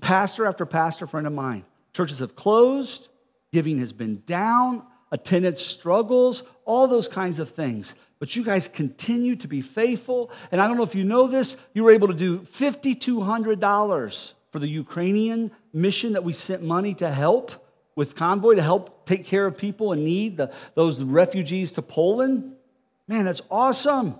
[0.00, 3.08] pastor after pastor friend of mine, churches have closed,
[3.52, 7.94] giving has been down, attendance struggles, all those kinds of things.
[8.18, 10.30] But you guys continue to be faithful.
[10.50, 14.58] And I don't know if you know this, you were able to do $5,200 for
[14.58, 19.44] the Ukrainian mission that we sent money to help with convoy to help take care
[19.46, 22.54] of people in need, the, those refugees to Poland.
[23.08, 24.14] Man, that's awesome.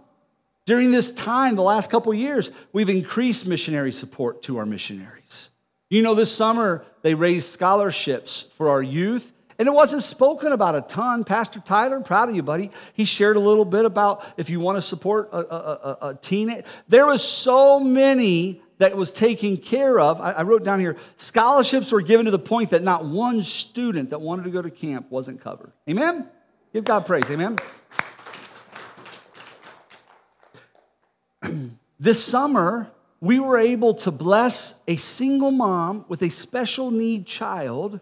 [0.65, 5.49] During this time, the last couple years, we've increased missionary support to our missionaries.
[5.91, 10.77] You know, this summer they raised scholarships for our youth, and it wasn't spoken about
[10.77, 11.25] a ton.
[11.25, 12.71] Pastor Tyler, proud of you, buddy.
[12.93, 16.15] He shared a little bit about if you want to support a, a, a, a
[16.15, 16.63] teen.
[16.89, 20.21] There was so many that was taken care of.
[20.21, 24.11] I, I wrote down here scholarships were given to the point that not one student
[24.11, 25.73] that wanted to go to camp wasn't covered.
[25.89, 26.29] Amen?
[26.73, 27.29] Give God praise.
[27.31, 27.57] Amen.
[31.99, 38.01] this summer, we were able to bless a single mom with a special need child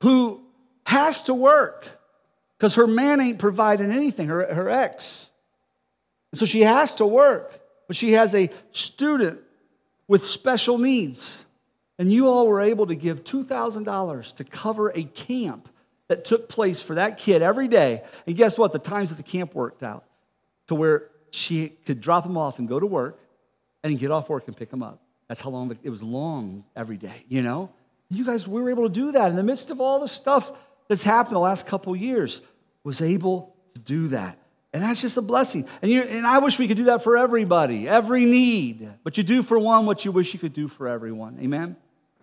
[0.00, 0.40] who
[0.84, 1.86] has to work
[2.56, 5.28] because her man ain't providing anything, her, her ex.
[6.34, 9.40] so she has to work, but she has a student
[10.06, 11.38] with special needs.
[11.98, 15.68] And you all were able to give $2,000 to cover a camp
[16.06, 18.02] that took place for that kid every day.
[18.26, 18.72] And guess what?
[18.72, 20.04] The times that the camp worked out
[20.68, 23.18] to where she could drop him off and go to work
[23.84, 25.00] and get off work and pick them up.
[25.28, 27.70] That's how long it was long every day, you know?
[28.10, 30.50] You guys, we were able to do that in the midst of all the stuff
[30.88, 32.40] that's happened the last couple years,
[32.82, 34.38] was able to do that.
[34.72, 35.66] And that's just a blessing.
[35.82, 38.90] And, you, and I wish we could do that for everybody, every need.
[39.02, 41.38] But you do for one what you wish you could do for everyone.
[41.40, 41.76] Amen?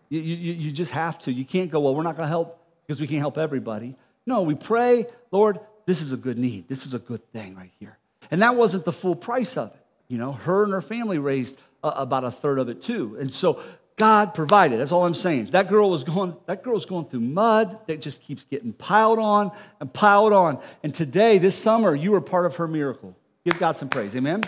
[0.09, 1.31] You, you, you just have to.
[1.31, 3.95] You can't go, well, we're not going to help because we can't help everybody.
[4.25, 6.67] No, we pray, Lord, this is a good need.
[6.67, 7.97] This is a good thing right here.
[8.31, 9.84] And that wasn't the full price of it.
[10.07, 13.17] You know, her and her family raised uh, about a third of it too.
[13.19, 13.59] And so
[13.97, 14.79] God provided.
[14.79, 15.47] That's all I'm saying.
[15.47, 19.51] That girl was going, that girl's going through mud that just keeps getting piled on
[19.79, 20.59] and piled on.
[20.83, 23.15] And today, this summer, you were part of her miracle.
[23.45, 24.15] Give God some praise.
[24.15, 24.43] Amen.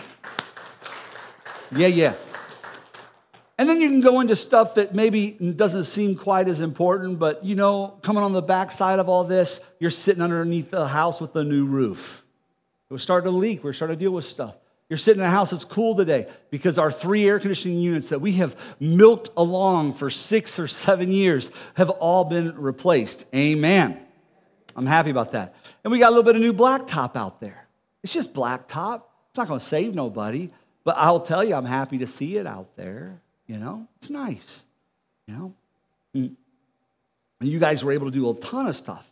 [1.74, 2.14] Yeah, yeah.
[3.56, 7.44] And then you can go into stuff that maybe doesn't seem quite as important, but
[7.44, 11.34] you know, coming on the backside of all this, you're sitting underneath a house with
[11.36, 12.24] a new roof.
[12.88, 13.64] It was starting to leak.
[13.64, 14.54] We're starting to deal with stuff.
[14.88, 18.20] You're sitting in a house that's cool today because our three air conditioning units that
[18.20, 23.26] we have milked along for six or seven years have all been replaced.
[23.34, 24.00] Amen.
[24.74, 25.54] I'm happy about that.
[25.84, 27.66] And we got a little bit of new blacktop out there.
[28.02, 29.02] It's just blacktop.
[29.28, 30.50] It's not going to save nobody,
[30.84, 33.20] but I'll tell you, I'm happy to see it out there.
[33.46, 34.62] You know, it's nice.
[35.26, 35.54] You know,
[36.14, 36.34] mm.
[37.40, 39.06] and you guys were able to do a ton of stuff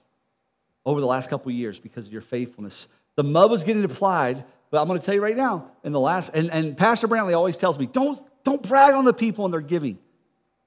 [0.86, 2.88] over the last couple years because of your faithfulness.
[3.16, 6.00] The mud was getting applied but I'm going to tell you right now, in the
[6.00, 9.54] last, and, and Pastor Brantley always tells me, don't, don't brag on the people and
[9.54, 9.98] their giving.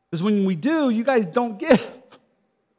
[0.10, 1.86] Because when we do, you guys don't give.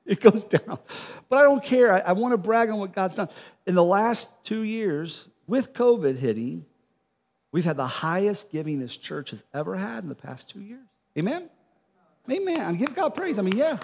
[0.07, 0.81] It goes down.
[1.29, 1.93] But I don't care.
[1.93, 3.29] I, I want to brag on what God's done.
[3.65, 6.65] In the last two years, with COVID hitting,
[7.53, 10.85] we've had the highest giving this church has ever had in the past two years.
[11.17, 11.49] Amen?
[12.29, 12.61] Amen.
[12.61, 13.39] I give God praise.
[13.39, 13.79] I mean, yeah.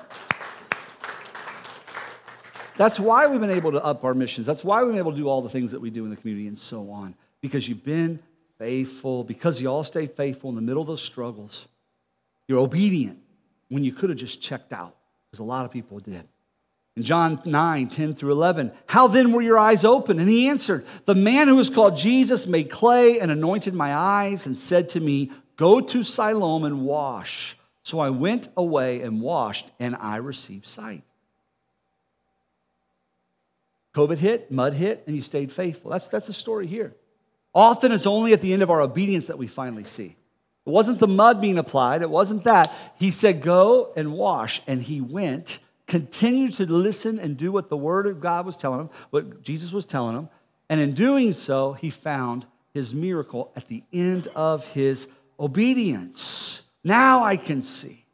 [2.76, 4.48] That's why we've been able to up our missions.
[4.48, 6.16] That's why we've been able to do all the things that we do in the
[6.16, 7.14] community and so on
[7.46, 8.18] because you've been
[8.58, 11.66] faithful, because you all stayed faithful in the middle of those struggles.
[12.48, 13.18] You're obedient
[13.68, 14.96] when you could have just checked out,
[15.30, 16.26] because a lot of people did.
[16.96, 20.18] In John 9, 10 through 11, how then were your eyes open?
[20.18, 24.46] And he answered, The man who was called Jesus made clay and anointed my eyes
[24.46, 27.56] and said to me, Go to Siloam and wash.
[27.82, 31.04] So I went away and washed, and I received sight.
[33.94, 35.90] COVID hit, mud hit, and you stayed faithful.
[35.92, 36.94] That's, that's the story here.
[37.56, 40.14] Often it's only at the end of our obedience that we finally see.
[40.66, 42.70] It wasn't the mud being applied, it wasn't that.
[42.96, 44.60] He said, Go and wash.
[44.66, 48.80] And he went, continued to listen and do what the word of God was telling
[48.80, 50.28] him, what Jesus was telling him.
[50.68, 55.08] And in doing so, he found his miracle at the end of his
[55.40, 56.60] obedience.
[56.84, 58.04] Now I can see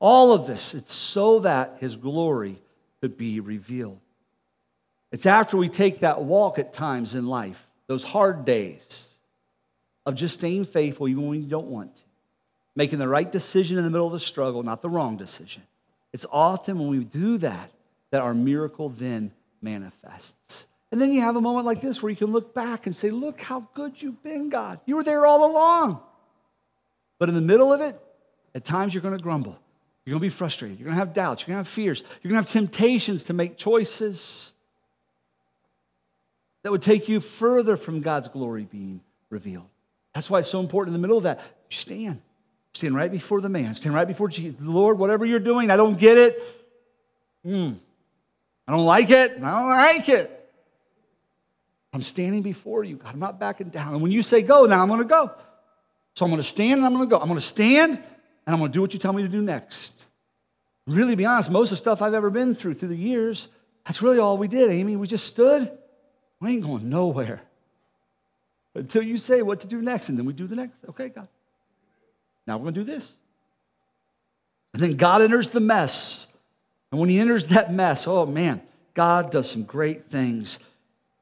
[0.00, 0.74] all of this.
[0.74, 2.60] It's so that his glory
[3.00, 4.00] could be revealed.
[5.12, 9.04] It's after we take that walk at times in life those hard days
[10.06, 12.02] of just staying faithful even when you don't want to,
[12.76, 15.62] making the right decision in the middle of the struggle, not the wrong decision.
[16.12, 17.70] It's often when we do that
[18.10, 20.64] that our miracle then manifests.
[20.90, 23.10] And then you have a moment like this where you can look back and say,
[23.10, 24.80] Look how good you've been, God.
[24.86, 26.00] You were there all along.
[27.18, 28.00] But in the middle of it,
[28.54, 29.58] at times you're going to grumble.
[30.04, 30.78] You're going to be frustrated.
[30.78, 31.42] You're going to have doubts.
[31.42, 32.02] You're going to have fears.
[32.22, 34.52] You're going to have temptations to make choices
[36.62, 39.68] that would take you further from God's glory being revealed.
[40.14, 41.40] That's why it's so important in the middle of that.
[41.70, 42.20] Stand.
[42.72, 43.74] Stand right before the man.
[43.74, 44.58] Stand right before Jesus.
[44.60, 46.42] Lord, whatever you're doing, I don't get it.
[47.46, 47.76] Mm.
[48.66, 49.32] I don't like it.
[49.42, 50.34] I don't like it.
[51.92, 53.12] I'm standing before you, God.
[53.14, 53.94] I'm not backing down.
[53.94, 55.30] And when you say go, now I'm going to go.
[56.14, 57.18] So I'm going to stand and I'm going to go.
[57.18, 58.02] I'm going to stand and
[58.46, 60.04] I'm going to do what you tell me to do next.
[60.86, 63.48] Really, be honest, most of the stuff I've ever been through through the years,
[63.86, 64.96] that's really all we did, Amy.
[64.96, 65.70] We just stood
[66.40, 67.42] we ain't going nowhere
[68.74, 70.08] until you say what to do next.
[70.08, 70.80] And then we do the next.
[70.88, 71.28] Okay, God.
[72.46, 73.12] Now we're going to do this.
[74.74, 76.26] And then God enters the mess.
[76.90, 78.62] And when he enters that mess, oh man,
[78.94, 80.58] God does some great things.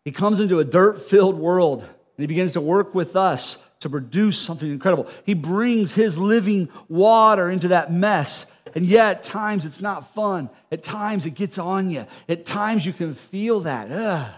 [0.05, 3.91] He comes into a dirt filled world and he begins to work with us to
[3.91, 5.09] produce something incredible.
[5.25, 8.47] He brings his living water into that mess.
[8.75, 10.51] And yet, at times it's not fun.
[10.71, 12.07] At times it gets on you.
[12.29, 13.91] At times you can feel that.
[13.91, 14.33] Ugh.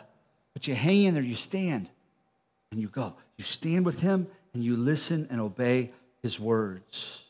[0.59, 1.89] But you hang in there, you stand,
[2.73, 3.15] and you go.
[3.37, 7.23] You stand with him and you listen and obey his words.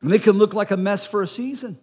[0.00, 1.80] And they can look like a mess for a season.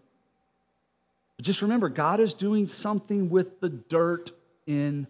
[1.35, 4.31] But just remember, God is doing something with the dirt
[4.65, 5.07] in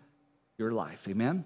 [0.58, 1.08] your life.
[1.08, 1.46] Amen?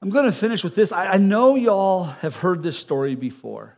[0.00, 0.92] I'm going to finish with this.
[0.92, 3.76] I, know y'all have heard this story before.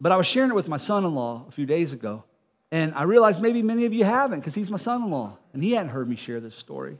[0.00, 2.24] But I was sharing it with my son in law a few days ago.
[2.72, 5.62] And I realized maybe many of you haven't because he's my son in law and
[5.62, 6.98] he hadn't heard me share this story.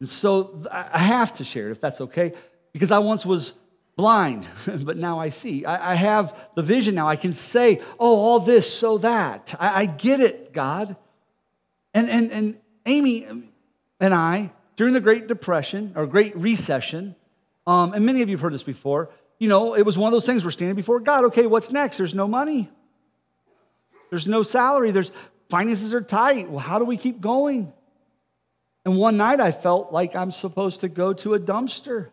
[0.00, 2.34] And so I have to share it if that's okay
[2.72, 3.54] because I once was
[3.96, 5.64] blind, but now I see.
[5.66, 7.08] I, have the vision now.
[7.08, 9.54] I can say, oh, all this, so that.
[9.58, 10.96] I, I get it, God.
[11.94, 13.26] And, and, and Amy
[13.98, 17.16] and I, during the Great Depression or Great Recession,
[17.66, 20.12] um, and many of you have heard this before, you know, it was one of
[20.12, 21.24] those things we're standing before God.
[21.24, 21.98] Okay, what's next?
[21.98, 22.70] There's no money.
[24.10, 24.90] There's no salary.
[24.90, 25.12] There's
[25.50, 26.48] finances are tight.
[26.48, 27.72] Well, how do we keep going?
[28.84, 32.08] And one night I felt like I'm supposed to go to a dumpster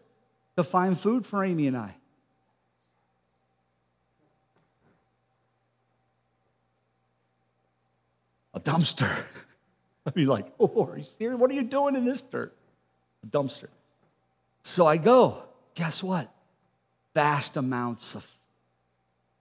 [0.57, 1.95] to find food for Amy and I.
[8.53, 9.11] A dumpster.
[10.05, 11.39] I'd be like, oh, are you serious?
[11.39, 12.55] What are you doing in this dirt?
[13.23, 13.69] A dumpster.
[14.63, 15.43] So I go.
[15.73, 16.31] Guess what?
[17.15, 18.27] vast amounts of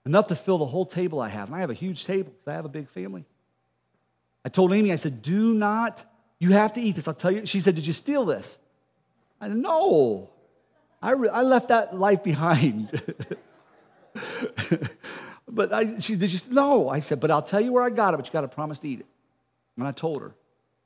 [0.07, 1.48] enough to fill the whole table I have.
[1.48, 3.24] And I have a huge table because I have a big family.
[4.44, 6.05] I told Amy, I said, do not,
[6.38, 7.09] you have to eat this.
[7.09, 7.46] I'll tell you.
[7.46, 8.59] She said, Did you steal this?
[9.40, 10.30] I said, No.
[11.05, 12.88] I, re- I left that life behind.
[15.48, 16.88] but I, she did you no.
[16.88, 18.78] I said, but I'll tell you where I got it, but you got to promise
[18.80, 19.07] to eat it.
[19.76, 20.34] And I told her.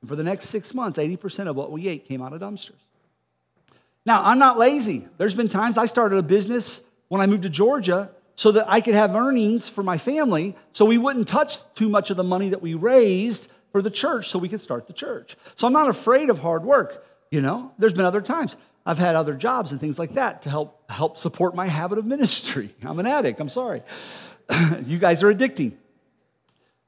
[0.01, 2.81] And for the next six months, 80% of what we ate came out of dumpsters.
[4.05, 5.07] Now, I'm not lazy.
[5.17, 8.09] There's been times I started a business when I moved to Georgia
[8.39, 12.09] so that I could have earnings for my family so we wouldn't touch too much
[12.09, 15.35] of the money that we raised for the church so we could start the church.
[15.57, 17.73] So I'm not afraid of hard work, you know?
[17.77, 18.55] There's been other times.
[18.85, 22.05] I've had other jobs and things like that to help help support my habit of
[22.05, 22.73] ministry.
[22.81, 23.83] I'm an addict, I'm sorry.
[24.85, 25.73] you guys are addicting.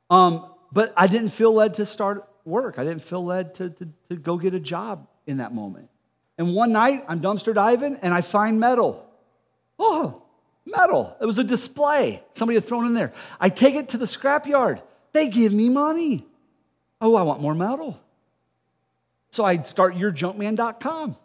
[0.09, 2.79] Um, but I didn't feel led to start work.
[2.79, 5.89] I didn't feel led to, to, to go get a job in that moment.
[6.37, 9.05] And one night, I'm dumpster diving and I find metal.
[9.77, 10.20] Oh,
[10.65, 11.15] metal.
[11.19, 13.13] It was a display somebody had thrown in there.
[13.39, 14.81] I take it to the scrapyard.
[15.13, 16.25] They give me money.
[16.99, 17.99] Oh, I want more metal.
[19.31, 21.17] So I start yourjunkman.com.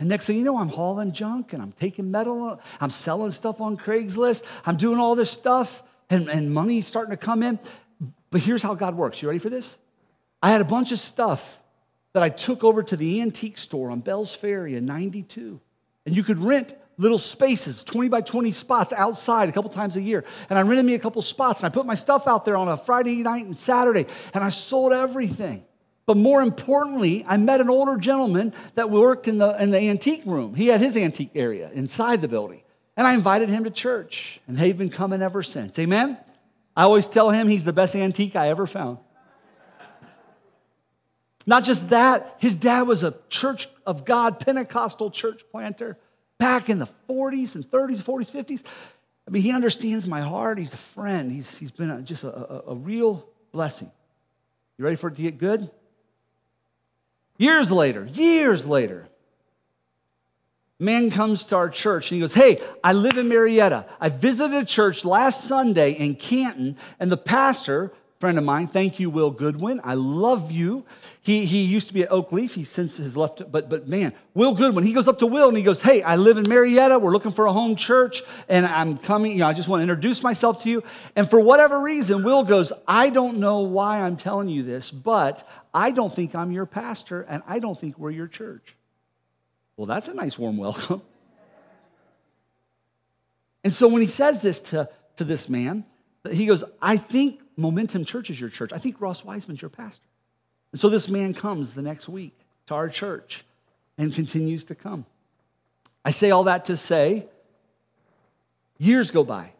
[0.00, 2.60] And next thing you know, I'm hauling junk and I'm taking metal.
[2.80, 4.44] I'm selling stuff on Craigslist.
[4.64, 7.58] I'm doing all this stuff and, and money's starting to come in.
[8.30, 9.20] But here's how God works.
[9.20, 9.76] You ready for this?
[10.42, 11.58] I had a bunch of stuff
[12.12, 15.60] that I took over to the antique store on Bell's Ferry in 92.
[16.06, 20.02] And you could rent little spaces, 20 by 20 spots outside a couple times a
[20.02, 20.24] year.
[20.50, 22.68] And I rented me a couple spots and I put my stuff out there on
[22.68, 25.64] a Friday night and Saturday and I sold everything.
[26.06, 30.22] But more importantly, I met an older gentleman that worked in the, in the antique
[30.24, 30.54] room.
[30.54, 32.62] He had his antique area inside the building.
[32.96, 35.78] And I invited him to church, and they've been coming ever since.
[35.78, 36.18] Amen?
[36.74, 38.98] I always tell him he's the best antique I ever found.
[41.46, 45.96] Not just that, his dad was a Church of God Pentecostal church planter
[46.38, 48.62] back in the 40s and 30s, 40s, 50s.
[49.26, 50.58] I mean, he understands my heart.
[50.58, 51.30] He's a friend.
[51.30, 53.90] He's, he's been a, just a, a, a real blessing.
[54.78, 55.70] You ready for it to get good?
[57.36, 59.08] Years later, years later,
[60.78, 63.86] man comes to our church and he goes, Hey, I live in Marietta.
[64.00, 68.66] I visited a church last Sunday in Canton, and the pastor friend of mine.
[68.66, 69.80] Thank you, Will Goodwin.
[69.84, 70.84] I love you.
[71.22, 72.54] He, he used to be at Oak Leaf.
[72.54, 75.56] He since has left, but, but man, Will Goodwin, he goes up to Will and
[75.56, 76.98] he goes, Hey, I live in Marietta.
[76.98, 79.32] We're looking for a home church and I'm coming.
[79.32, 80.82] You know, I just want to introduce myself to you.
[81.14, 85.48] And for whatever reason, Will goes, I don't know why I'm telling you this, but
[85.72, 88.74] I don't think I'm your pastor and I don't think we're your church.
[89.76, 91.02] Well, that's a nice warm welcome.
[93.62, 95.84] And so when he says this to, to this man,
[96.28, 98.72] he goes, I think Momentum Church is your church.
[98.72, 100.06] I think Ross Wiseman's your pastor.
[100.70, 103.44] And so this man comes the next week to our church
[103.98, 105.04] and continues to come.
[106.04, 107.26] I say all that to say,
[108.78, 109.50] years go by.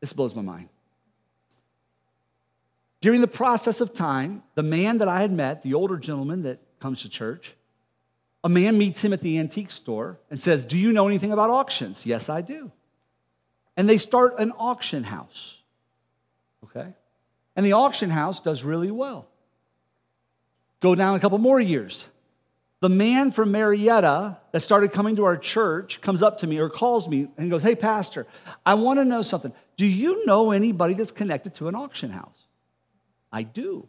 [0.00, 0.68] This blows my mind.
[3.00, 6.58] During the process of time, the man that I had met, the older gentleman that
[6.80, 7.54] comes to church,
[8.42, 11.48] a man meets him at the antique store and says, Do you know anything about
[11.48, 12.04] auctions?
[12.04, 12.72] Yes, I do
[13.76, 15.56] and they start an auction house.
[16.64, 16.94] Okay?
[17.56, 19.26] And the auction house does really well.
[20.80, 22.06] Go down a couple more years.
[22.80, 26.68] The man from Marietta that started coming to our church comes up to me or
[26.68, 28.26] calls me and goes, Hey, Pastor,
[28.66, 29.52] I want to know something.
[29.76, 32.38] Do you know anybody that's connected to an auction house?
[33.32, 33.88] I do.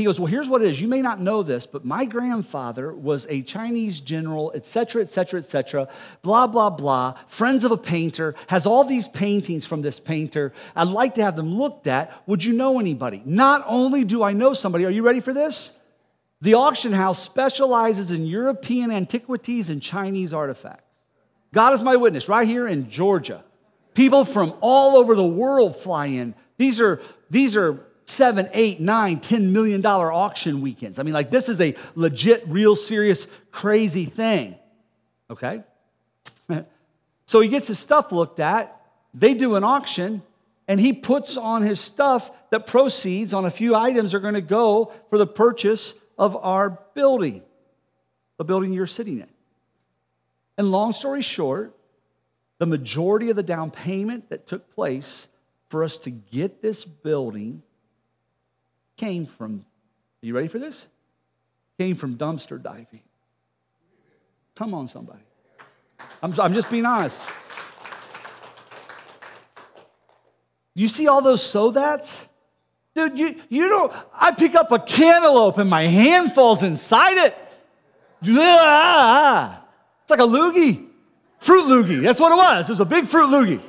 [0.00, 0.80] He goes, Well, here's what it is.
[0.80, 5.10] You may not know this, but my grandfather was a Chinese general, et cetera, et
[5.10, 5.88] cetera, et cetera,
[6.22, 10.54] blah, blah, blah, friends of a painter, has all these paintings from this painter.
[10.74, 12.10] I'd like to have them looked at.
[12.26, 13.20] Would you know anybody?
[13.26, 15.70] Not only do I know somebody, are you ready for this?
[16.40, 20.84] The auction house specializes in European antiquities and Chinese artifacts.
[21.52, 23.44] God is my witness, right here in Georgia.
[23.92, 26.34] People from all over the world fly in.
[26.56, 30.98] These are, these are seven, eight, nine, ten million dollar auction weekends.
[30.98, 34.56] I mean, like, this is a legit, real, serious, crazy thing.
[35.30, 35.62] Okay?
[37.26, 38.76] so he gets his stuff looked at,
[39.14, 40.22] they do an auction,
[40.68, 44.40] and he puts on his stuff that proceeds on a few items are going to
[44.40, 47.42] go for the purchase of our building,
[48.36, 49.28] the building you're sitting in.
[50.58, 51.74] And long story short,
[52.58, 55.26] the majority of the down payment that took place
[55.68, 57.62] for us to get this building
[59.00, 59.64] came from,
[60.22, 60.86] are you ready for this?
[61.78, 63.00] Came from dumpster diving.
[64.54, 65.22] Come on, somebody.
[66.22, 67.18] I'm, I'm just being honest.
[70.74, 72.22] You see all those so that's?
[72.94, 77.34] Dude, you, you don't, I pick up a cantaloupe and my hand falls inside it.
[78.20, 80.88] It's like a loogie.
[81.38, 82.02] Fruit loogie.
[82.02, 82.68] That's what it was.
[82.68, 83.62] It was a big fruit loogie.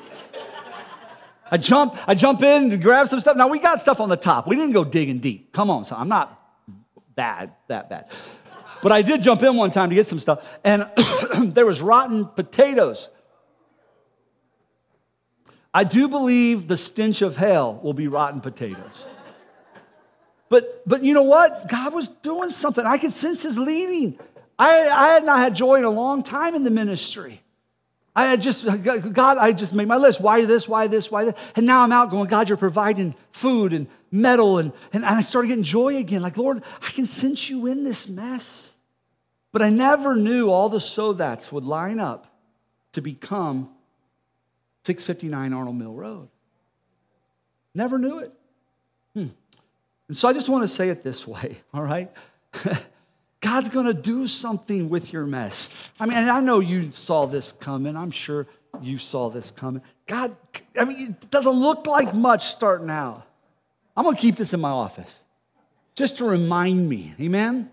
[1.52, 3.36] I jump, I jump in to grab some stuff.
[3.36, 4.48] Now we got stuff on the top.
[4.48, 5.52] We didn't go digging deep.
[5.52, 6.42] Come on, so I'm not
[7.14, 8.10] bad, that bad.
[8.82, 10.90] But I did jump in one time to get some stuff, and
[11.54, 13.10] there was rotten potatoes.
[15.74, 19.06] I do believe the stench of hell will be rotten potatoes.
[20.50, 21.70] But, but you know what?
[21.70, 22.86] God was doing something.
[22.86, 24.20] I could sense his leading.
[24.60, 27.41] I, I had not had joy in a long time in the ministry.
[28.16, 28.66] I just,
[29.14, 30.20] God, I just made my list.
[30.20, 31.36] Why this, why this, why this?
[31.56, 34.58] And now I'm out going, God, you're providing food and metal.
[34.58, 36.22] And, and I started getting joy again.
[36.22, 38.72] Like, Lord, I can sense you in this mess.
[39.54, 42.28] But I never knew all the so that's would line up
[42.94, 43.70] to become
[44.84, 46.30] 659 Arnold Mill Road.
[47.74, 48.34] Never knew it.
[49.14, 49.28] Hmm.
[50.08, 52.12] And so I just want to say it this way, all right?
[53.42, 55.70] God's going to do something with your mess.
[56.00, 57.98] I mean, I know you saw this coming.
[57.98, 58.48] I'm sure
[58.82, 59.82] you saw this coming.
[60.08, 60.36] God,
[60.80, 63.26] I mean, it doesn't look like much starting out.
[63.98, 65.20] I'm going to keep this in my office
[65.96, 67.14] just to remind me.
[67.20, 67.70] Amen?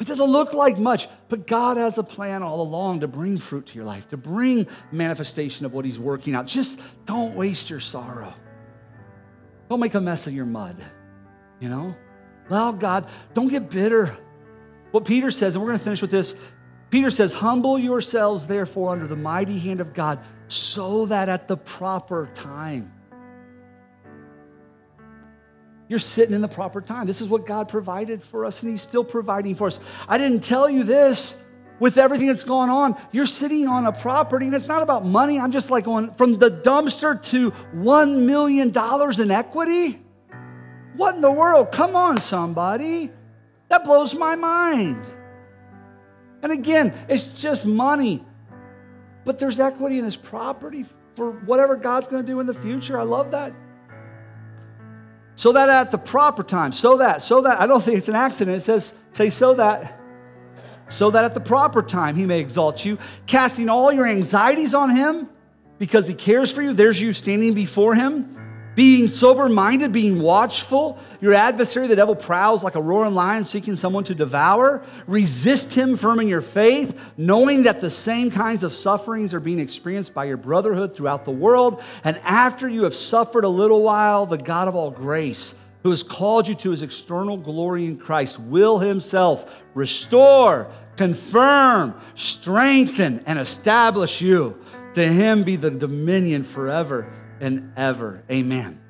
[0.00, 3.66] It doesn't look like much, but God has a plan all along to bring fruit
[3.66, 6.46] to your life, to bring manifestation of what He's working out.
[6.46, 8.32] Just don't waste your sorrow.
[9.68, 10.76] Don't make a mess of your mud,
[11.58, 11.96] you know?
[12.48, 14.16] Allow God, don't get bitter.
[14.90, 16.34] What Peter says, and we're going to finish with this
[16.90, 21.56] Peter says, Humble yourselves, therefore, under the mighty hand of God, so that at the
[21.56, 22.92] proper time,
[25.88, 27.06] you're sitting in the proper time.
[27.06, 29.80] This is what God provided for us, and He's still providing for us.
[30.08, 31.38] I didn't tell you this
[31.78, 33.00] with everything that's going on.
[33.12, 35.38] You're sitting on a property, and it's not about money.
[35.38, 38.72] I'm just like going from the dumpster to $1 million
[39.20, 40.00] in equity.
[40.96, 41.70] What in the world?
[41.70, 43.12] Come on, somebody.
[43.68, 45.04] That blows my mind.
[46.42, 48.24] And again, it's just money.
[49.24, 52.98] But there's equity in this property for whatever God's going to do in the future.
[52.98, 53.52] I love that.
[55.34, 58.16] So that at the proper time, so that, so that, I don't think it's an
[58.16, 58.56] accident.
[58.56, 60.00] It says, say, so that,
[60.88, 64.94] so that at the proper time he may exalt you, casting all your anxieties on
[64.94, 65.28] him
[65.78, 66.72] because he cares for you.
[66.72, 68.37] There's you standing before him
[68.78, 71.00] being sober minded, being watchful.
[71.20, 74.84] Your adversary, the devil, prowls like a roaring lion seeking someone to devour.
[75.08, 79.58] Resist him, firm in your faith, knowing that the same kinds of sufferings are being
[79.58, 81.82] experienced by your brotherhood throughout the world.
[82.04, 86.04] And after you have suffered a little while, the God of all grace, who has
[86.04, 94.20] called you to his external glory in Christ, will himself restore, confirm, strengthen, and establish
[94.20, 94.56] you.
[94.94, 98.22] To him be the dominion forever and ever.
[98.30, 98.80] Amen.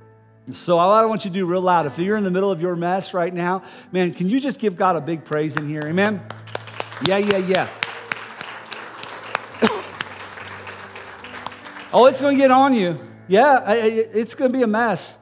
[0.50, 1.86] So I want you to do real loud.
[1.86, 4.76] If you're in the middle of your mess right now, man, can you just give
[4.76, 5.82] God a big praise in here?
[5.84, 6.22] Amen.
[7.06, 7.68] Yeah, yeah, yeah.
[11.92, 12.98] oh, it's going to get on you.
[13.28, 15.14] Yeah, it's going to be a mess.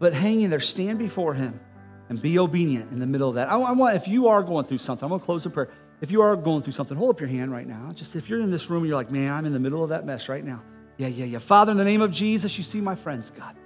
[0.00, 1.60] But hang in there, stand before Him,
[2.08, 3.48] and be obedient in the middle of that.
[3.48, 5.70] I want, if you are going through something, I'm going to close the prayer.
[6.00, 7.92] If you are going through something, hold up your hand right now.
[7.94, 9.90] Just if you're in this room and you're like, man, I'm in the middle of
[9.90, 10.60] that mess right now.
[11.02, 11.38] Yeah, yeah, yeah.
[11.40, 13.56] Father, in the name of Jesus, you see my friends, God.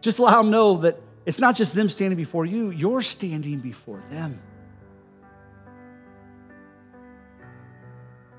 [0.00, 4.02] Just allow them know that it's not just them standing before you, you're standing before
[4.10, 4.42] them.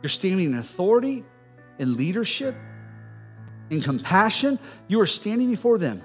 [0.02, 1.24] You're standing in authority,
[1.80, 2.56] in leadership,
[3.70, 4.60] in compassion.
[4.90, 6.04] You are standing before them.